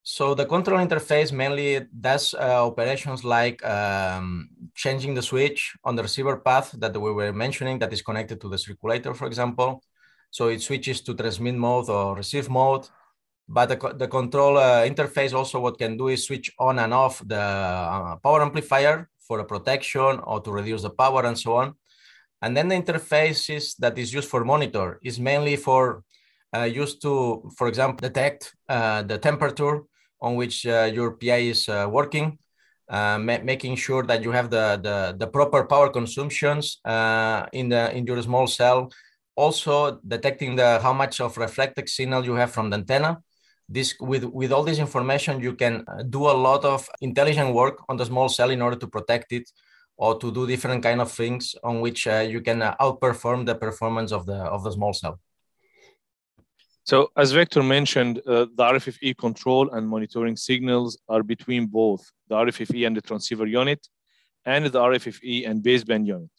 So 0.03 0.33
the 0.33 0.45
control 0.45 0.79
interface 0.79 1.31
mainly 1.31 1.85
does 1.99 2.33
uh, 2.33 2.65
operations 2.65 3.23
like 3.23 3.63
um, 3.65 4.49
changing 4.73 5.13
the 5.15 5.21
switch 5.21 5.75
on 5.83 5.95
the 5.95 6.03
receiver 6.03 6.37
path 6.37 6.71
that 6.79 6.95
we 6.99 7.11
were 7.11 7.33
mentioning 7.33 7.77
that 7.79 7.91
is 7.91 8.01
connected 8.01 8.39
to 8.41 8.49
the 8.49 8.57
circulator, 8.57 9.13
for 9.13 9.27
example. 9.27 9.83
So 10.31 10.47
it 10.47 10.61
switches 10.61 11.01
to 11.01 11.13
transmit 11.13 11.55
mode 11.55 11.89
or 11.89 12.15
receive 12.15 12.49
mode. 12.49 12.87
But 13.49 13.69
the, 13.69 13.93
the 13.95 14.07
control 14.07 14.57
uh, 14.57 14.83
interface 14.85 15.33
also 15.33 15.59
what 15.59 15.77
can 15.77 15.95
do 15.95 16.09
is 16.09 16.25
switch 16.25 16.51
on 16.59 16.79
and 16.79 16.93
off 16.93 17.21
the 17.25 17.39
uh, 17.39 18.15
power 18.17 18.41
amplifier 18.41 19.09
for 19.19 19.39
a 19.39 19.45
protection 19.45 20.19
or 20.23 20.41
to 20.41 20.51
reduce 20.51 20.81
the 20.81 20.89
power 20.89 21.25
and 21.25 21.37
so 21.37 21.55
on. 21.55 21.75
And 22.41 22.55
then 22.55 22.67
the 22.67 22.75
interfaces 22.75 23.75
that 23.77 23.97
is 23.97 24.13
used 24.13 24.29
for 24.29 24.43
monitor 24.43 24.99
is 25.01 25.19
mainly 25.19 25.55
for 25.55 26.03
uh, 26.55 26.63
used 26.63 27.01
to, 27.01 27.49
for 27.57 27.67
example, 27.67 28.07
detect 28.07 28.55
uh, 28.69 29.01
the 29.03 29.17
temperature 29.17 29.81
on 30.21 30.35
which 30.35 30.65
uh, 30.65 30.89
your 30.93 31.11
PI 31.11 31.37
is 31.37 31.69
uh, 31.69 31.87
working, 31.89 32.37
ma 32.89 33.17
making 33.43 33.75
sure 33.75 34.03
that 34.03 34.23
you 34.23 34.31
have 34.31 34.49
the, 34.49 34.79
the, 34.81 35.15
the 35.17 35.27
proper 35.27 35.65
power 35.65 35.89
consumptions 35.89 36.79
in, 37.53 37.69
the, 37.69 37.91
in 37.93 38.05
your 38.05 38.21
small 38.21 38.47
cell. 38.47 38.91
Also 39.35 39.99
detecting 40.07 40.55
the 40.55 40.79
how 40.81 40.93
much 40.93 41.21
of 41.21 41.37
reflected 41.37 41.87
signal 41.89 42.25
you 42.25 42.33
have 42.33 42.51
from 42.51 42.69
the 42.69 42.77
antenna 42.77 43.21
this 43.69 43.95
with 43.99 44.23
with 44.25 44.51
all 44.51 44.63
this 44.63 44.79
information 44.79 45.39
you 45.41 45.53
can 45.53 45.83
uh, 45.87 46.03
do 46.03 46.25
a 46.25 46.37
lot 46.47 46.63
of 46.63 46.87
intelligent 47.01 47.53
work 47.53 47.83
on 47.89 47.97
the 47.97 48.05
small 48.05 48.29
cell 48.29 48.49
in 48.49 48.61
order 48.61 48.77
to 48.77 48.87
protect 48.87 49.31
it 49.31 49.49
or 49.97 50.17
to 50.17 50.31
do 50.31 50.47
different 50.47 50.81
kind 50.83 51.01
of 51.01 51.11
things 51.11 51.55
on 51.63 51.81
which 51.81 52.07
uh, 52.07 52.19
you 52.19 52.39
can 52.41 52.61
uh, 52.61 52.75
outperform 52.79 53.45
the 53.45 53.55
performance 53.55 54.11
of 54.11 54.25
the 54.25 54.35
of 54.35 54.63
the 54.63 54.71
small 54.71 54.93
cell 54.93 55.19
so 56.87 57.11
as 57.17 57.33
Victor 57.33 57.61
mentioned, 57.63 58.19
uh, 58.19 58.45
the 58.55 58.63
RFFE 58.63 59.17
control 59.17 59.69
and 59.71 59.85
monitoring 59.85 60.37
signals 60.37 60.97
are 61.09 61.21
between 61.21 61.65
both 61.65 62.09
the 62.29 62.35
RFFE 62.35 62.87
and 62.87 62.95
the 62.95 63.01
transceiver 63.01 63.45
unit 63.45 63.85
and 64.45 64.65
the 64.67 64.79
RFFE 64.79 65.49
and 65.49 65.61
baseband 65.61 66.07
unit. 66.07 66.29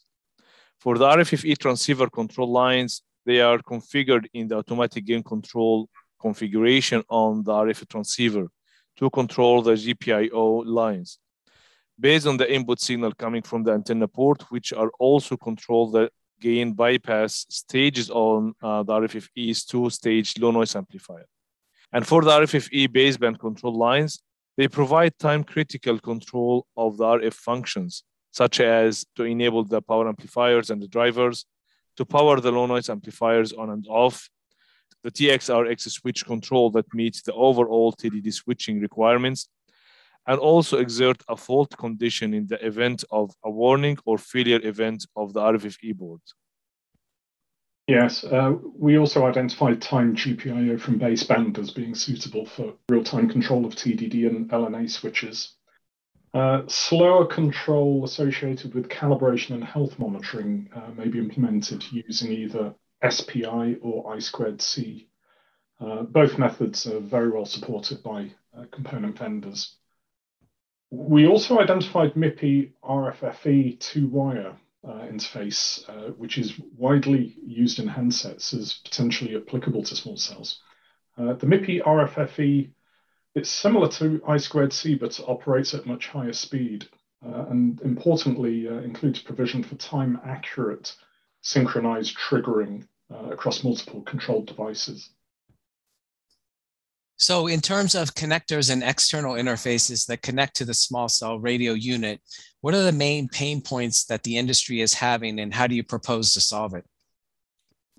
For 0.79 0.97
the 0.97 1.05
RFFE 1.05 1.55
transceiver 1.59 2.09
control 2.09 2.51
lines, 2.51 3.03
they 3.27 3.41
are 3.41 3.59
configured 3.59 4.25
in 4.33 4.47
the 4.47 4.55
automatic 4.55 5.05
gain 5.05 5.21
control 5.21 5.87
configuration 6.19 7.03
on 7.09 7.43
the 7.43 7.51
RF 7.51 7.87
transceiver 7.87 8.47
to 8.97 9.09
control 9.09 9.61
the 9.61 9.73
GPIO 9.73 10.65
lines 10.65 11.19
based 11.99 12.27
on 12.27 12.37
the 12.37 12.51
input 12.51 12.79
signal 12.79 13.11
coming 13.13 13.41
from 13.41 13.63
the 13.63 13.73
antenna 13.73 14.07
port, 14.07 14.43
which 14.51 14.71
are 14.71 14.91
also 14.99 15.35
control 15.35 15.91
the 15.91 16.09
gain 16.39 16.73
bypass 16.73 17.45
stages 17.49 18.09
on 18.09 18.53
uh, 18.63 18.81
the 18.83 18.93
RFFE's 18.93 19.65
two-stage 19.65 20.39
low 20.39 20.51
noise 20.51 20.75
amplifier. 20.75 21.25
And 21.91 22.07
for 22.07 22.21
the 22.21 22.31
RFFE 22.31 22.87
baseband 22.87 23.39
control 23.39 23.77
lines, 23.77 24.21
they 24.55 24.67
provide 24.67 25.17
time-critical 25.19 25.99
control 25.99 26.65
of 26.77 26.97
the 26.97 27.03
RF 27.03 27.33
functions, 27.33 28.03
such 28.31 28.59
as 28.59 29.05
to 29.15 29.23
enable 29.23 29.63
the 29.63 29.81
power 29.81 30.07
amplifiers 30.07 30.69
and 30.69 30.81
the 30.81 30.87
drivers, 30.87 31.45
to 31.97 32.05
power 32.05 32.39
the 32.39 32.51
low 32.51 32.65
noise 32.65 32.89
amplifiers 32.89 33.51
on 33.51 33.69
and 33.69 33.85
off, 33.89 34.29
the 35.03 35.11
TXRX 35.11 35.89
switch 35.89 36.25
control 36.25 36.69
that 36.71 36.93
meets 36.93 37.21
the 37.21 37.33
overall 37.33 37.93
TDD 37.93 38.33
switching 38.33 38.79
requirements, 38.79 39.47
and 40.27 40.39
also 40.39 40.77
exert 40.77 41.21
a 41.27 41.35
fault 41.35 41.75
condition 41.77 42.33
in 42.33 42.47
the 42.47 42.63
event 42.65 43.03
of 43.11 43.31
a 43.43 43.49
warning 43.49 43.97
or 44.05 44.17
failure 44.17 44.59
event 44.63 45.05
of 45.15 45.33
the 45.33 45.39
RFFE 45.39 45.95
board. 45.95 46.21
Yes, 47.87 48.23
uh, 48.23 48.53
we 48.77 48.99
also 48.99 49.25
identified 49.25 49.81
time 49.81 50.15
GPIO 50.15 50.79
from 50.79 50.99
baseband 50.99 51.57
as 51.57 51.71
being 51.71 51.95
suitable 51.95 52.45
for 52.45 52.75
real-time 52.87 53.27
control 53.27 53.65
of 53.65 53.73
TDD 53.73 54.27
and 54.27 54.47
LNA 54.51 54.91
switches. 54.91 55.55
Uh, 56.35 56.61
slower 56.67 57.25
control 57.25 58.05
associated 58.05 58.75
with 58.75 58.89
calibration 58.89 59.55
and 59.55 59.63
health 59.63 59.97
monitoring 59.97 60.69
uh, 60.75 60.91
may 60.95 61.07
be 61.07 61.17
implemented 61.17 61.83
using 61.91 62.31
either 62.31 62.75
SPI 63.07 63.77
or 63.81 64.13
I 64.13 64.19
squared 64.19 64.61
C. 64.61 65.07
Uh, 65.79 66.03
both 66.03 66.37
methods 66.37 66.85
are 66.87 66.99
very 66.99 67.29
well 67.29 67.45
supported 67.45 68.03
by 68.03 68.31
uh, 68.57 68.65
component 68.71 69.17
vendors. 69.17 69.75
We 70.91 71.27
also 71.27 71.59
identified 71.59 72.15
MIPI 72.15 72.71
RFFE 72.83 73.79
two-wire 73.79 74.55
uh, 74.83 75.07
interface, 75.11 75.87
uh, 75.87 76.11
which 76.13 76.37
is 76.37 76.59
widely 76.77 77.35
used 77.45 77.79
in 77.79 77.87
handsets 77.87 78.53
as 78.53 78.79
potentially 78.83 79.35
applicable 79.35 79.83
to 79.83 79.95
small 79.95 80.17
cells. 80.17 80.59
Uh, 81.17 81.33
the 81.33 81.45
MIPI 81.45 81.83
RFFE, 81.83 82.71
it's 83.35 83.49
similar 83.49 83.87
to 83.89 84.21
I 84.27 84.37
squared 84.37 84.73
C, 84.73 84.95
but 84.95 85.19
operates 85.27 85.73
at 85.73 85.85
much 85.85 86.07
higher 86.07 86.33
speed, 86.33 86.87
uh, 87.25 87.45
and 87.49 87.79
importantly, 87.81 88.67
includes 88.67 89.19
provision 89.19 89.63
for 89.63 89.75
time 89.75 90.19
accurate 90.25 90.95
synchronized 91.41 92.17
triggering 92.17 92.87
uh, 93.13 93.29
across 93.31 93.63
multiple 93.63 94.01
controlled 94.01 94.47
devices. 94.47 95.09
So 97.17 97.47
in 97.47 97.59
terms 97.59 97.95
of 97.95 98.15
connectors 98.15 98.71
and 98.71 98.81
external 98.81 99.33
interfaces 99.33 100.07
that 100.07 100.21
connect 100.21 100.55
to 100.57 100.65
the 100.65 100.73
small 100.73 101.09
cell 101.09 101.37
radio 101.37 101.73
unit, 101.73 102.21
what 102.61 102.73
are 102.73 102.83
the 102.83 102.93
main 102.93 103.27
pain 103.27 103.61
points 103.61 104.05
that 104.05 104.23
the 104.23 104.37
industry 104.37 104.79
is 104.79 104.93
having 104.93 105.39
and 105.39 105.53
how 105.53 105.67
do 105.67 105.75
you 105.75 105.83
propose 105.83 106.33
to 106.33 106.41
solve 106.41 106.73
it? 106.75 106.85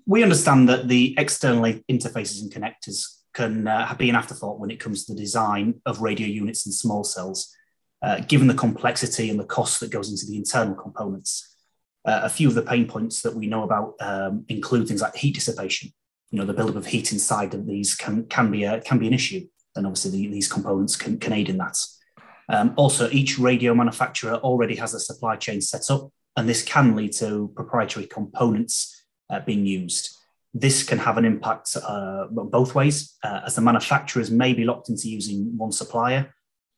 We 0.07 0.23
understand 0.23 0.67
that 0.69 0.87
the 0.87 1.13
external 1.19 1.61
interfaces 1.87 2.41
and 2.41 2.51
connectors 2.51 3.05
can 3.33 3.67
uh, 3.67 3.93
be 3.97 4.09
an 4.09 4.15
afterthought 4.15 4.59
when 4.59 4.71
it 4.71 4.79
comes 4.79 5.05
to 5.05 5.13
the 5.13 5.19
design 5.19 5.81
of 5.85 6.01
radio 6.01 6.25
units 6.25 6.65
and 6.65 6.73
small 6.73 7.03
cells, 7.03 7.55
uh, 8.01 8.21
given 8.21 8.47
the 8.47 8.55
complexity 8.55 9.29
and 9.29 9.39
the 9.39 9.45
cost 9.45 9.79
that 9.79 9.91
goes 9.91 10.09
into 10.09 10.25
the 10.25 10.35
internal 10.35 10.73
components. 10.73 11.50
Uh, 12.03 12.21
a 12.23 12.29
few 12.29 12.47
of 12.47 12.55
the 12.55 12.61
pain 12.61 12.87
points 12.87 13.21
that 13.21 13.35
we 13.35 13.45
know 13.45 13.63
about 13.63 13.93
um, 13.99 14.43
include 14.49 14.87
things 14.87 15.01
like 15.01 15.15
heat 15.15 15.35
dissipation, 15.35 15.91
you 16.31 16.39
know 16.39 16.45
the 16.45 16.53
buildup 16.53 16.77
of 16.77 16.85
heat 16.87 17.11
inside 17.11 17.53
of 17.53 17.67
these 17.67 17.93
can 17.93 18.25
can 18.25 18.49
be 18.49 18.63
a 18.63 18.81
can 18.81 18.97
be 18.97 19.07
an 19.07 19.13
issue. 19.13 19.45
And 19.75 19.85
obviously 19.85 20.11
the, 20.11 20.27
these 20.27 20.51
components 20.51 20.95
can, 20.95 21.17
can 21.19 21.33
aid 21.33 21.49
in 21.49 21.57
that. 21.57 21.77
Um, 22.49 22.73
also 22.75 23.09
each 23.11 23.37
radio 23.39 23.73
manufacturer 23.73 24.35
already 24.35 24.75
has 24.75 24.93
a 24.93 24.99
supply 24.99 25.37
chain 25.37 25.61
set 25.61 25.89
up 25.89 26.11
and 26.35 26.47
this 26.49 26.63
can 26.63 26.95
lead 26.95 27.13
to 27.13 27.51
proprietary 27.55 28.05
components 28.05 29.03
uh, 29.29 29.39
being 29.41 29.65
used. 29.65 30.17
This 30.53 30.83
can 30.83 30.97
have 30.97 31.17
an 31.17 31.23
impact 31.23 31.77
uh, 31.81 32.25
both 32.29 32.75
ways 32.75 33.15
uh, 33.23 33.41
as 33.45 33.55
the 33.55 33.61
manufacturers 33.61 34.29
may 34.29 34.53
be 34.53 34.65
locked 34.65 34.89
into 34.89 35.07
using 35.07 35.57
one 35.57 35.71
supplier 35.71 36.33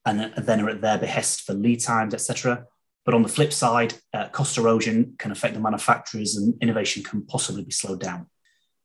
and 0.06 0.34
then 0.38 0.62
are 0.62 0.70
at 0.70 0.82
their 0.82 1.00
behest 1.00 1.42
for 1.42 1.54
lead 1.54 1.80
times 1.80 2.14
etc 2.14 2.66
but 3.06 3.14
on 3.14 3.24
the 3.24 3.30
flip 3.30 3.54
side 3.54 3.94
uh, 4.14 4.28
cost 4.30 4.58
erosion 4.58 5.16
can 5.18 5.32
affect 5.32 5.54
the 5.54 5.60
manufacturers 5.60 6.36
and 6.36 6.56
innovation 6.62 7.04
can 7.04 7.26
possibly 7.26 7.64
be 7.64 7.72
slowed 7.72 8.00
down 8.00 8.28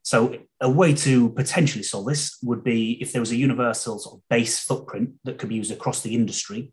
so 0.08 0.38
a 0.58 0.70
way 0.70 0.94
to 0.94 1.28
potentially 1.28 1.82
solve 1.82 2.06
this 2.06 2.38
would 2.42 2.64
be 2.64 2.92
if 2.92 3.12
there 3.12 3.20
was 3.20 3.30
a 3.30 3.36
universal 3.36 3.98
sort 3.98 4.14
of 4.14 4.28
base 4.30 4.58
footprint 4.58 5.10
that 5.24 5.36
could 5.36 5.50
be 5.50 5.56
used 5.56 5.70
across 5.70 6.00
the 6.00 6.14
industry, 6.14 6.72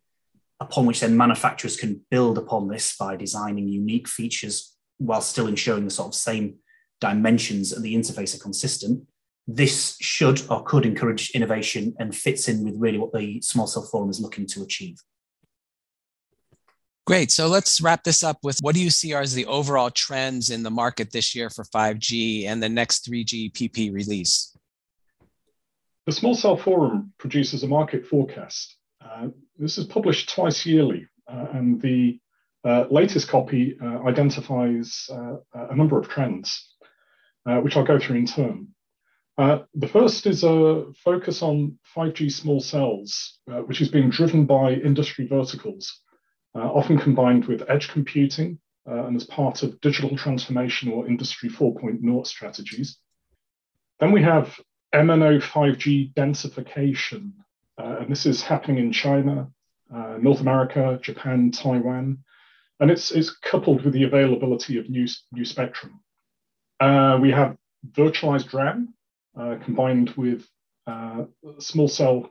upon 0.61 0.85
which 0.85 1.01
then 1.01 1.17
manufacturers 1.17 1.75
can 1.75 1.99
build 2.09 2.37
upon 2.37 2.69
this 2.69 2.95
by 2.95 3.17
designing 3.17 3.67
unique 3.67 4.07
features 4.07 4.77
while 4.99 5.19
still 5.19 5.47
ensuring 5.47 5.83
the 5.83 5.91
sort 5.91 6.07
of 6.07 6.15
same 6.15 6.55
dimensions 7.01 7.73
and 7.73 7.83
the 7.83 7.93
interface 7.93 8.33
are 8.33 8.41
consistent. 8.41 9.03
This 9.45 9.97
should 9.99 10.41
or 10.49 10.63
could 10.63 10.85
encourage 10.85 11.31
innovation 11.31 11.93
and 11.99 12.15
fits 12.15 12.47
in 12.47 12.63
with 12.63 12.75
really 12.77 12.99
what 12.99 13.11
the 13.11 13.41
Small 13.41 13.67
Cell 13.67 13.83
Forum 13.83 14.09
is 14.09 14.21
looking 14.21 14.47
to 14.47 14.63
achieve. 14.63 14.95
Great. 17.05 17.31
So 17.31 17.45
let's 17.45 17.79
wrap 17.81 18.03
this 18.03 18.23
up 18.23 18.39
with 18.41 18.57
what 18.61 18.73
do 18.73 18.81
you 18.81 18.89
see 18.89 19.13
as 19.13 19.35
the 19.35 19.45
overall 19.45 19.91
trends 19.91 20.49
in 20.49 20.63
the 20.63 20.71
market 20.71 21.11
this 21.11 21.35
year 21.35 21.51
for 21.51 21.63
5G 21.63 22.47
and 22.47 22.63
the 22.63 22.69
next 22.69 23.07
3G 23.07 23.53
PP 23.53 23.93
release? 23.93 24.57
The 26.07 26.11
Small 26.11 26.33
Cell 26.33 26.57
Forum 26.57 27.13
produces 27.19 27.61
a 27.61 27.67
market 27.67 28.07
forecast. 28.07 28.77
Uh, 28.99 29.27
this 29.57 29.77
is 29.77 29.85
published 29.85 30.33
twice 30.33 30.65
yearly, 30.65 31.07
uh, 31.31 31.45
and 31.53 31.79
the 31.79 32.19
uh, 32.63 32.85
latest 32.89 33.27
copy 33.27 33.77
uh, 33.79 34.01
identifies 34.07 35.07
uh, 35.11 35.35
a 35.53 35.75
number 35.75 35.99
of 35.99 36.09
trends, 36.09 36.73
uh, 37.47 37.57
which 37.57 37.77
I'll 37.77 37.85
go 37.85 37.99
through 37.99 38.17
in 38.17 38.25
turn. 38.25 38.69
the 39.37 39.87
first 39.87 40.25
is 40.25 40.43
a 40.43 40.85
focus 41.03 41.43
on 41.43 41.77
5G 41.95 42.31
small 42.31 42.61
cells, 42.61 43.37
which 43.67 43.81
is 43.81 43.89
being 43.89 44.09
driven 44.09 44.47
by 44.47 44.73
industry 44.73 45.27
verticals 45.27 46.01
often 46.63 46.97
combined 46.97 47.45
with 47.45 47.69
edge 47.69 47.89
computing 47.89 48.59
uh, 48.89 49.05
and 49.05 49.15
as 49.15 49.25
part 49.25 49.63
of 49.63 49.79
digital 49.81 50.15
transformation 50.15 50.91
or 50.91 51.07
industry 51.07 51.49
4.0 51.49 52.27
strategies. 52.27 52.97
Then 53.99 54.11
we 54.11 54.21
have 54.21 54.59
MNO 54.93 55.41
5G 55.41 56.13
densification, 56.13 57.31
uh, 57.77 57.97
and 57.99 58.11
this 58.11 58.25
is 58.25 58.41
happening 58.41 58.77
in 58.77 58.91
China, 58.91 59.49
uh, 59.93 60.17
North 60.21 60.41
America, 60.41 60.99
Japan, 61.01 61.51
Taiwan, 61.51 62.19
and 62.79 62.91
it's, 62.91 63.11
it's 63.11 63.35
coupled 63.37 63.83
with 63.83 63.93
the 63.93 64.03
availability 64.03 64.77
of 64.77 64.89
new, 64.89 65.07
new 65.31 65.45
spectrum. 65.45 65.99
Uh, 66.79 67.17
we 67.21 67.31
have 67.31 67.57
virtualized 67.91 68.53
RAN 68.53 68.93
uh, 69.39 69.55
combined 69.63 70.11
with 70.11 70.45
small 71.59 71.87
cell 71.87 72.29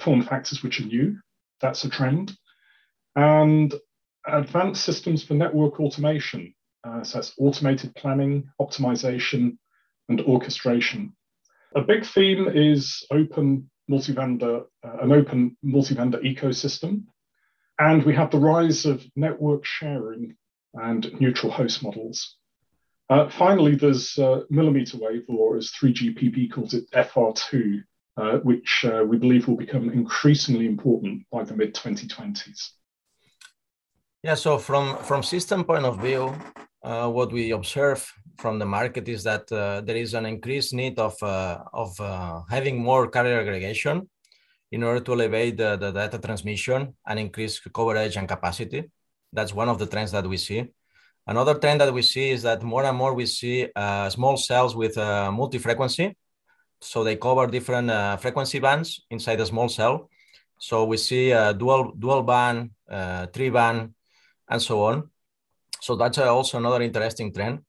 form 0.00 0.22
factors 0.22 0.62
which 0.62 0.80
are 0.80 0.84
new. 0.84 1.16
That's 1.60 1.82
a 1.84 1.88
trend 1.88 2.36
and 3.16 3.74
advanced 4.26 4.84
systems 4.84 5.24
for 5.24 5.34
network 5.34 5.80
automation. 5.80 6.54
Uh, 6.84 7.02
so 7.02 7.18
that's 7.18 7.34
automated 7.38 7.94
planning, 7.94 8.48
optimization, 8.60 9.56
and 10.08 10.20
orchestration. 10.20 11.12
A 11.74 11.80
big 11.80 12.06
theme 12.06 12.48
is 12.48 13.04
open 13.10 13.70
multi-vendor, 13.88 14.62
uh, 14.84 14.96
an 15.00 15.12
open 15.12 15.56
multi-vendor 15.62 16.18
ecosystem. 16.18 17.04
And 17.78 18.04
we 18.04 18.14
have 18.14 18.30
the 18.30 18.38
rise 18.38 18.86
of 18.86 19.04
network 19.16 19.64
sharing 19.64 20.36
and 20.74 21.20
neutral 21.20 21.52
host 21.52 21.82
models. 21.82 22.36
Uh, 23.08 23.28
finally, 23.28 23.76
there's 23.76 24.18
uh, 24.18 24.40
millimeter 24.50 24.98
wave, 24.98 25.24
or 25.28 25.56
as 25.56 25.70
3GPP 25.70 26.50
calls 26.50 26.74
it, 26.74 26.90
FR2, 26.92 27.82
uh, 28.16 28.38
which 28.38 28.84
uh, 28.84 29.04
we 29.06 29.18
believe 29.18 29.46
will 29.46 29.56
become 29.56 29.90
increasingly 29.90 30.66
important 30.66 31.22
by 31.30 31.44
the 31.44 31.54
mid 31.54 31.74
2020s. 31.74 32.70
Yeah, 34.26 34.34
so 34.34 34.58
from 34.58 34.96
from 35.04 35.22
system 35.22 35.62
point 35.62 35.84
of 35.84 36.00
view, 36.00 36.34
uh, 36.82 37.08
what 37.08 37.30
we 37.30 37.52
observe 37.52 38.02
from 38.38 38.58
the 38.58 38.66
market 38.66 39.08
is 39.08 39.22
that 39.22 39.46
uh, 39.52 39.82
there 39.82 39.94
is 39.94 40.14
an 40.14 40.26
increased 40.26 40.74
need 40.74 40.98
of 40.98 41.14
uh, 41.22 41.62
of 41.72 41.94
uh, 42.00 42.42
having 42.50 42.82
more 42.82 43.06
carrier 43.06 43.38
aggregation 43.38 44.10
in 44.72 44.82
order 44.82 44.98
to 44.98 45.12
elevate 45.12 45.56
the, 45.58 45.76
the 45.76 45.92
data 45.92 46.18
transmission 46.18 46.96
and 47.06 47.20
increase 47.20 47.60
coverage 47.72 48.16
and 48.16 48.26
capacity. 48.26 48.90
That's 49.32 49.54
one 49.54 49.68
of 49.68 49.78
the 49.78 49.86
trends 49.86 50.10
that 50.10 50.26
we 50.26 50.38
see. 50.38 50.74
Another 51.28 51.54
trend 51.54 51.80
that 51.82 51.94
we 51.94 52.02
see 52.02 52.30
is 52.30 52.42
that 52.42 52.64
more 52.64 52.82
and 52.82 52.96
more 52.96 53.14
we 53.14 53.26
see 53.26 53.68
uh, 53.76 54.10
small 54.10 54.36
cells 54.36 54.74
with 54.74 54.98
uh, 54.98 55.30
multi-frequency. 55.30 56.16
So 56.80 57.04
they 57.04 57.14
cover 57.14 57.46
different 57.46 58.20
frequency 58.20 58.58
bands 58.58 59.06
inside 59.08 59.38
a 59.38 59.46
small 59.46 59.68
cell. 59.68 60.10
So 60.58 60.84
we 60.84 60.96
see 60.96 61.30
dual 61.30 61.92
dual 61.96 62.24
band, 62.24 62.70
three 63.32 63.50
band, 63.50 63.92
and 64.48 64.60
so 64.60 64.84
on. 64.84 65.10
So 65.80 65.96
that's 65.96 66.18
also 66.18 66.58
another 66.58 66.82
interesting 66.82 67.32
trend. 67.32 67.60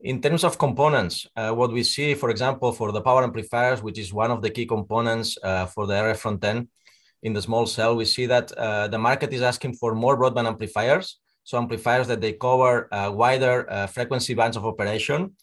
In 0.00 0.20
terms 0.20 0.44
of 0.44 0.58
components, 0.58 1.26
uh, 1.36 1.52
what 1.52 1.72
we 1.72 1.82
see, 1.82 2.14
for 2.14 2.30
example, 2.30 2.70
for 2.72 2.92
the 2.92 3.00
power 3.00 3.24
amplifiers, 3.24 3.82
which 3.82 3.98
is 3.98 4.12
one 4.12 4.30
of 4.30 4.42
the 4.42 4.50
key 4.50 4.66
components 4.66 5.38
uh, 5.42 5.66
for 5.66 5.86
the 5.86 5.94
RF 5.94 6.18
front 6.18 6.44
end 6.44 6.68
in 7.22 7.32
the 7.32 7.42
small 7.42 7.66
cell, 7.66 7.96
we 7.96 8.04
see 8.04 8.26
that 8.26 8.52
uh, 8.52 8.88
the 8.88 8.98
market 8.98 9.32
is 9.32 9.42
asking 9.42 9.74
for 9.74 9.94
more 9.94 10.18
broadband 10.18 10.46
amplifiers. 10.46 11.18
So 11.44 11.56
amplifiers 11.56 12.06
that 12.08 12.20
they 12.20 12.34
cover 12.34 12.92
uh, 12.92 13.10
wider 13.10 13.70
uh, 13.70 13.86
frequency 13.86 14.34
bands 14.34 14.56
of 14.56 14.66
operation, 14.66 15.34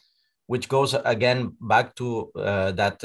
which 0.45 0.69
goes 0.69 0.93
again 1.05 1.57
back 1.59 1.95
to 1.95 2.31
uh, 2.35 2.71
that 2.73 3.01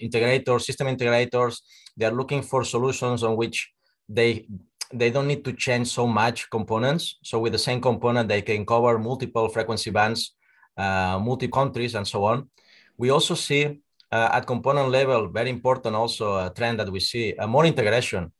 integrator, 0.00 0.60
system 0.60 0.88
integrators, 0.88 1.60
they 1.96 2.04
are 2.04 2.12
looking 2.12 2.42
for 2.42 2.64
solutions 2.64 3.22
on 3.22 3.36
which 3.36 3.72
they 4.08 4.46
they 4.92 5.10
don't 5.10 5.26
need 5.26 5.44
to 5.44 5.52
change 5.52 5.88
so 5.88 6.06
much 6.06 6.50
components. 6.50 7.16
So 7.22 7.38
with 7.40 7.52
the 7.52 7.58
same 7.58 7.80
component, 7.80 8.28
they 8.28 8.42
can 8.42 8.64
cover 8.64 8.98
multiple 8.98 9.48
frequency 9.48 9.90
bands, 9.90 10.34
uh, 10.76 11.18
multi 11.22 11.48
countries, 11.48 11.94
and 11.94 12.06
so 12.06 12.24
on. 12.24 12.48
We 12.96 13.10
also 13.10 13.34
see 13.34 13.80
uh, 14.10 14.30
at 14.32 14.46
component 14.46 14.88
level, 14.88 15.28
very 15.28 15.50
important 15.50 15.94
also 15.94 16.36
a 16.36 16.52
trend 16.54 16.80
that 16.80 16.90
we 16.90 17.00
see, 17.00 17.34
uh, 17.34 17.46
more 17.46 17.66
integration. 17.66 18.32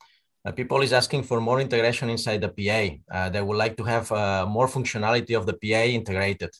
Uh, 0.44 0.52
people 0.52 0.80
is 0.82 0.92
asking 0.92 1.22
for 1.22 1.40
more 1.40 1.60
integration 1.60 2.08
inside 2.08 2.40
the 2.40 2.48
PA. 2.48 3.14
Uh, 3.14 3.28
they 3.28 3.42
would 3.42 3.56
like 3.56 3.76
to 3.76 3.84
have 3.84 4.10
uh, 4.12 4.46
more 4.46 4.68
functionality 4.68 5.36
of 5.36 5.44
the 5.46 5.52
PA 5.52 5.84
integrated. 5.84 6.50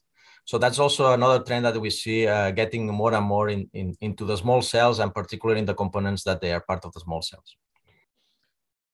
So 0.45 0.59
that's 0.59 0.79
also 0.79 1.13
another 1.13 1.45
trend 1.45 1.65
that 1.67 1.79
we 1.81 1.91
see 1.91 2.27
uh, 2.27 2.51
getting 2.51 2.87
more 2.87 3.15
and 3.15 3.25
more 3.25 3.49
in, 3.51 3.69
in, 3.75 3.95
into 4.01 4.25
the 4.25 4.37
small 4.37 4.63
cells 4.63 4.99
and 4.99 5.15
particularly 5.15 5.61
in 5.61 5.67
the 5.67 5.75
components 5.75 6.25
that 6.25 6.41
they 6.41 6.53
are 6.53 6.61
part 6.61 6.85
of 6.85 6.93
the 6.93 7.01
small 7.01 7.23
cells. 7.23 7.57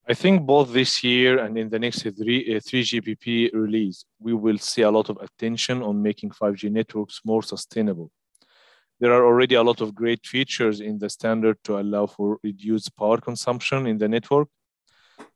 I 0.06 0.12
think 0.12 0.42
both 0.42 0.72
this 0.72 1.02
year 1.02 1.38
and 1.38 1.56
in 1.56 1.70
the 1.70 1.78
next 1.78 2.02
three, 2.02 2.54
uh, 2.54 2.60
3GPP 2.60 3.54
release, 3.54 4.04
we 4.18 4.34
will 4.34 4.58
see 4.58 4.82
a 4.82 4.90
lot 4.90 5.08
of 5.08 5.16
attention 5.22 5.82
on 5.82 6.02
making 6.02 6.30
5G 6.30 6.70
networks 6.70 7.22
more 7.24 7.42
sustainable. 7.42 8.10
There 9.00 9.12
are 9.12 9.24
already 9.24 9.54
a 9.54 9.62
lot 9.62 9.80
of 9.80 9.94
great 9.94 10.26
features 10.26 10.80
in 10.80 10.98
the 10.98 11.08
standard 11.08 11.56
to 11.64 11.78
allow 11.78 12.06
for 12.06 12.38
reduced 12.42 12.94
power 12.96 13.18
consumption 13.18 13.86
in 13.86 13.96
the 13.96 14.08
network, 14.08 14.48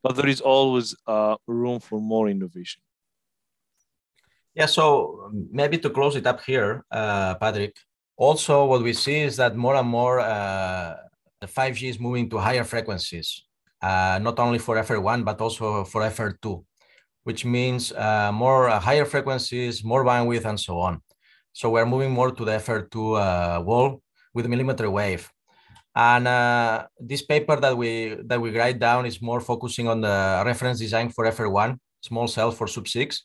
but 0.02 0.16
there 0.16 0.28
is 0.28 0.42
always 0.42 0.94
uh, 1.07 1.37
room 1.46 1.81
for 1.81 1.98
more 1.98 2.28
innovation. 2.28 2.83
Yeah, 4.54 4.66
so 4.66 5.31
maybe 5.50 5.78
to 5.78 5.88
close 5.88 6.14
it 6.14 6.26
up 6.26 6.42
here, 6.44 6.85
uh, 6.90 7.37
Patrick, 7.37 7.74
also 8.16 8.66
what 8.66 8.83
we 8.83 8.92
see 8.92 9.20
is 9.20 9.37
that 9.37 9.57
more 9.57 9.76
and 9.76 9.88
more 9.88 10.20
uh, 10.20 10.96
the 11.40 11.46
5G 11.46 11.88
is 11.88 12.00
moving 12.00 12.28
to 12.31 12.38
higher 12.38 12.64
frequencies, 12.64 13.44
uh, 13.83 14.19
not 14.23 14.38
only 14.38 14.59
for 14.59 14.77
FR1, 14.77 15.25
but 15.25 15.41
also 15.41 15.85
for 15.85 16.03
FR2, 16.03 16.64
which 17.25 17.45
means 17.45 17.93
uh, 17.93 18.31
more 18.33 18.69
uh, 18.69 18.81
higher 18.81 19.05
frequencies, 19.05 19.85
more 19.85 20.05
bandwidth, 20.05 20.45
and 20.45 20.59
so 20.59 20.79
on. 20.79 21.01
So 21.53 21.71
we're 21.71 21.87
moving 21.87 22.11
more 22.11 22.31
to 22.33 22.45
the 22.45 22.53
FR2 22.53 22.95
uh, 22.97 23.62
wall 23.62 24.03
with 24.35 24.47
millimeter 24.47 24.91
wave. 24.91 25.31
And 25.95 26.27
this 27.01 27.23
paper 27.23 27.57
that 27.57 27.77
we 27.77 28.17
that 28.27 28.41
we 28.41 28.57
write 28.57 28.79
down 28.79 29.05
is 29.05 29.21
more 29.21 29.41
focusing 29.41 29.88
on 29.88 30.01
the 30.01 30.43
reference 30.47 30.79
design 30.79 31.11
for 31.11 31.25
FR1, 31.27 31.77
small 32.03 32.29
cell 32.29 32.53
for 32.53 32.69
sub-6, 32.69 33.19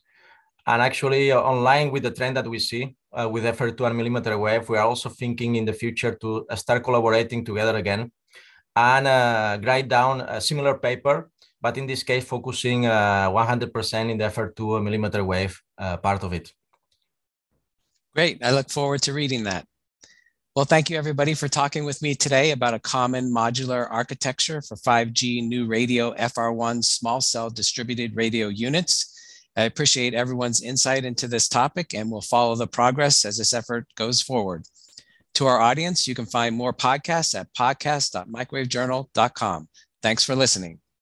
and 0.66 0.82
actually, 0.82 1.32
uh, 1.32 1.42
online 1.42 1.92
with 1.92 2.04
the 2.04 2.12
trend 2.12 2.38
that 2.38 2.48
we 2.48 2.58
see 2.58 2.96
uh, 3.12 3.28
with 3.30 3.44
FR2 3.44 3.86
and 3.86 3.98
millimeter 3.98 4.38
wave, 4.38 4.70
we 4.70 4.78
are 4.78 4.88
also 4.88 5.10
thinking 5.10 5.58
in 5.58 5.66
the 5.66 5.74
future 5.74 6.16
to 6.16 6.46
uh, 6.50 6.56
start 6.56 6.84
collaborating 6.84 7.44
together 7.44 7.76
again 7.76 8.12
and 8.76 9.08
uh, 9.08 9.60
write 9.64 9.88
down 9.88 10.22
a 10.22 10.42
similar 10.42 10.78
paper, 10.78 11.30
but 11.62 11.78
in 11.78 11.86
this 11.86 12.04
case, 12.04 12.26
focusing 12.26 12.84
100% 12.84 12.86
uh, 12.86 14.10
in 14.10 14.18
the 14.18 14.26
FR2 14.26 14.84
millimeter 14.84 15.24
wave 15.24 15.62
uh, 15.78 15.98
part 15.98 16.24
of 16.24 16.34
it. 16.34 16.54
Great. 18.14 18.44
I 18.44 18.52
look 18.52 18.70
forward 18.70 19.02
to 19.04 19.14
reading 19.14 19.44
that. 19.46 19.66
Well, 20.56 20.66
thank 20.66 20.92
you 20.92 20.98
everybody 20.98 21.34
for 21.34 21.48
talking 21.48 21.84
with 21.84 22.04
me 22.04 22.14
today 22.14 22.52
about 22.52 22.76
a 22.76 22.80
common 22.80 23.34
modular 23.34 23.88
architecture 23.90 24.62
for 24.62 24.76
5G 24.76 25.48
new 25.48 25.66
radio 25.66 26.14
FR1 26.14 26.84
small 26.84 27.22
cell 27.22 27.50
distributed 27.50 28.16
radio 28.16 28.50
units. 28.50 29.10
I 29.58 29.64
appreciate 29.64 30.14
everyone's 30.14 30.62
insight 30.62 31.06
into 31.06 31.28
this 31.28 31.48
topic 31.48 31.96
and 31.96 32.12
we'll 32.12 32.22
follow 32.22 32.56
the 32.56 32.68
progress 32.68 33.26
as 33.26 33.38
this 33.38 33.52
effort 33.52 33.88
goes 33.96 34.22
forward. 34.22 34.68
To 35.36 35.46
our 35.48 35.60
audience, 35.60 36.08
you 36.08 36.16
can 36.16 36.26
find 36.26 36.56
more 36.56 36.74
podcasts 36.74 37.38
at 37.40 37.48
podcast.microwavejournal.com. 37.58 39.68
Thanks 40.02 40.24
for 40.24 40.36
listening. 40.36 40.80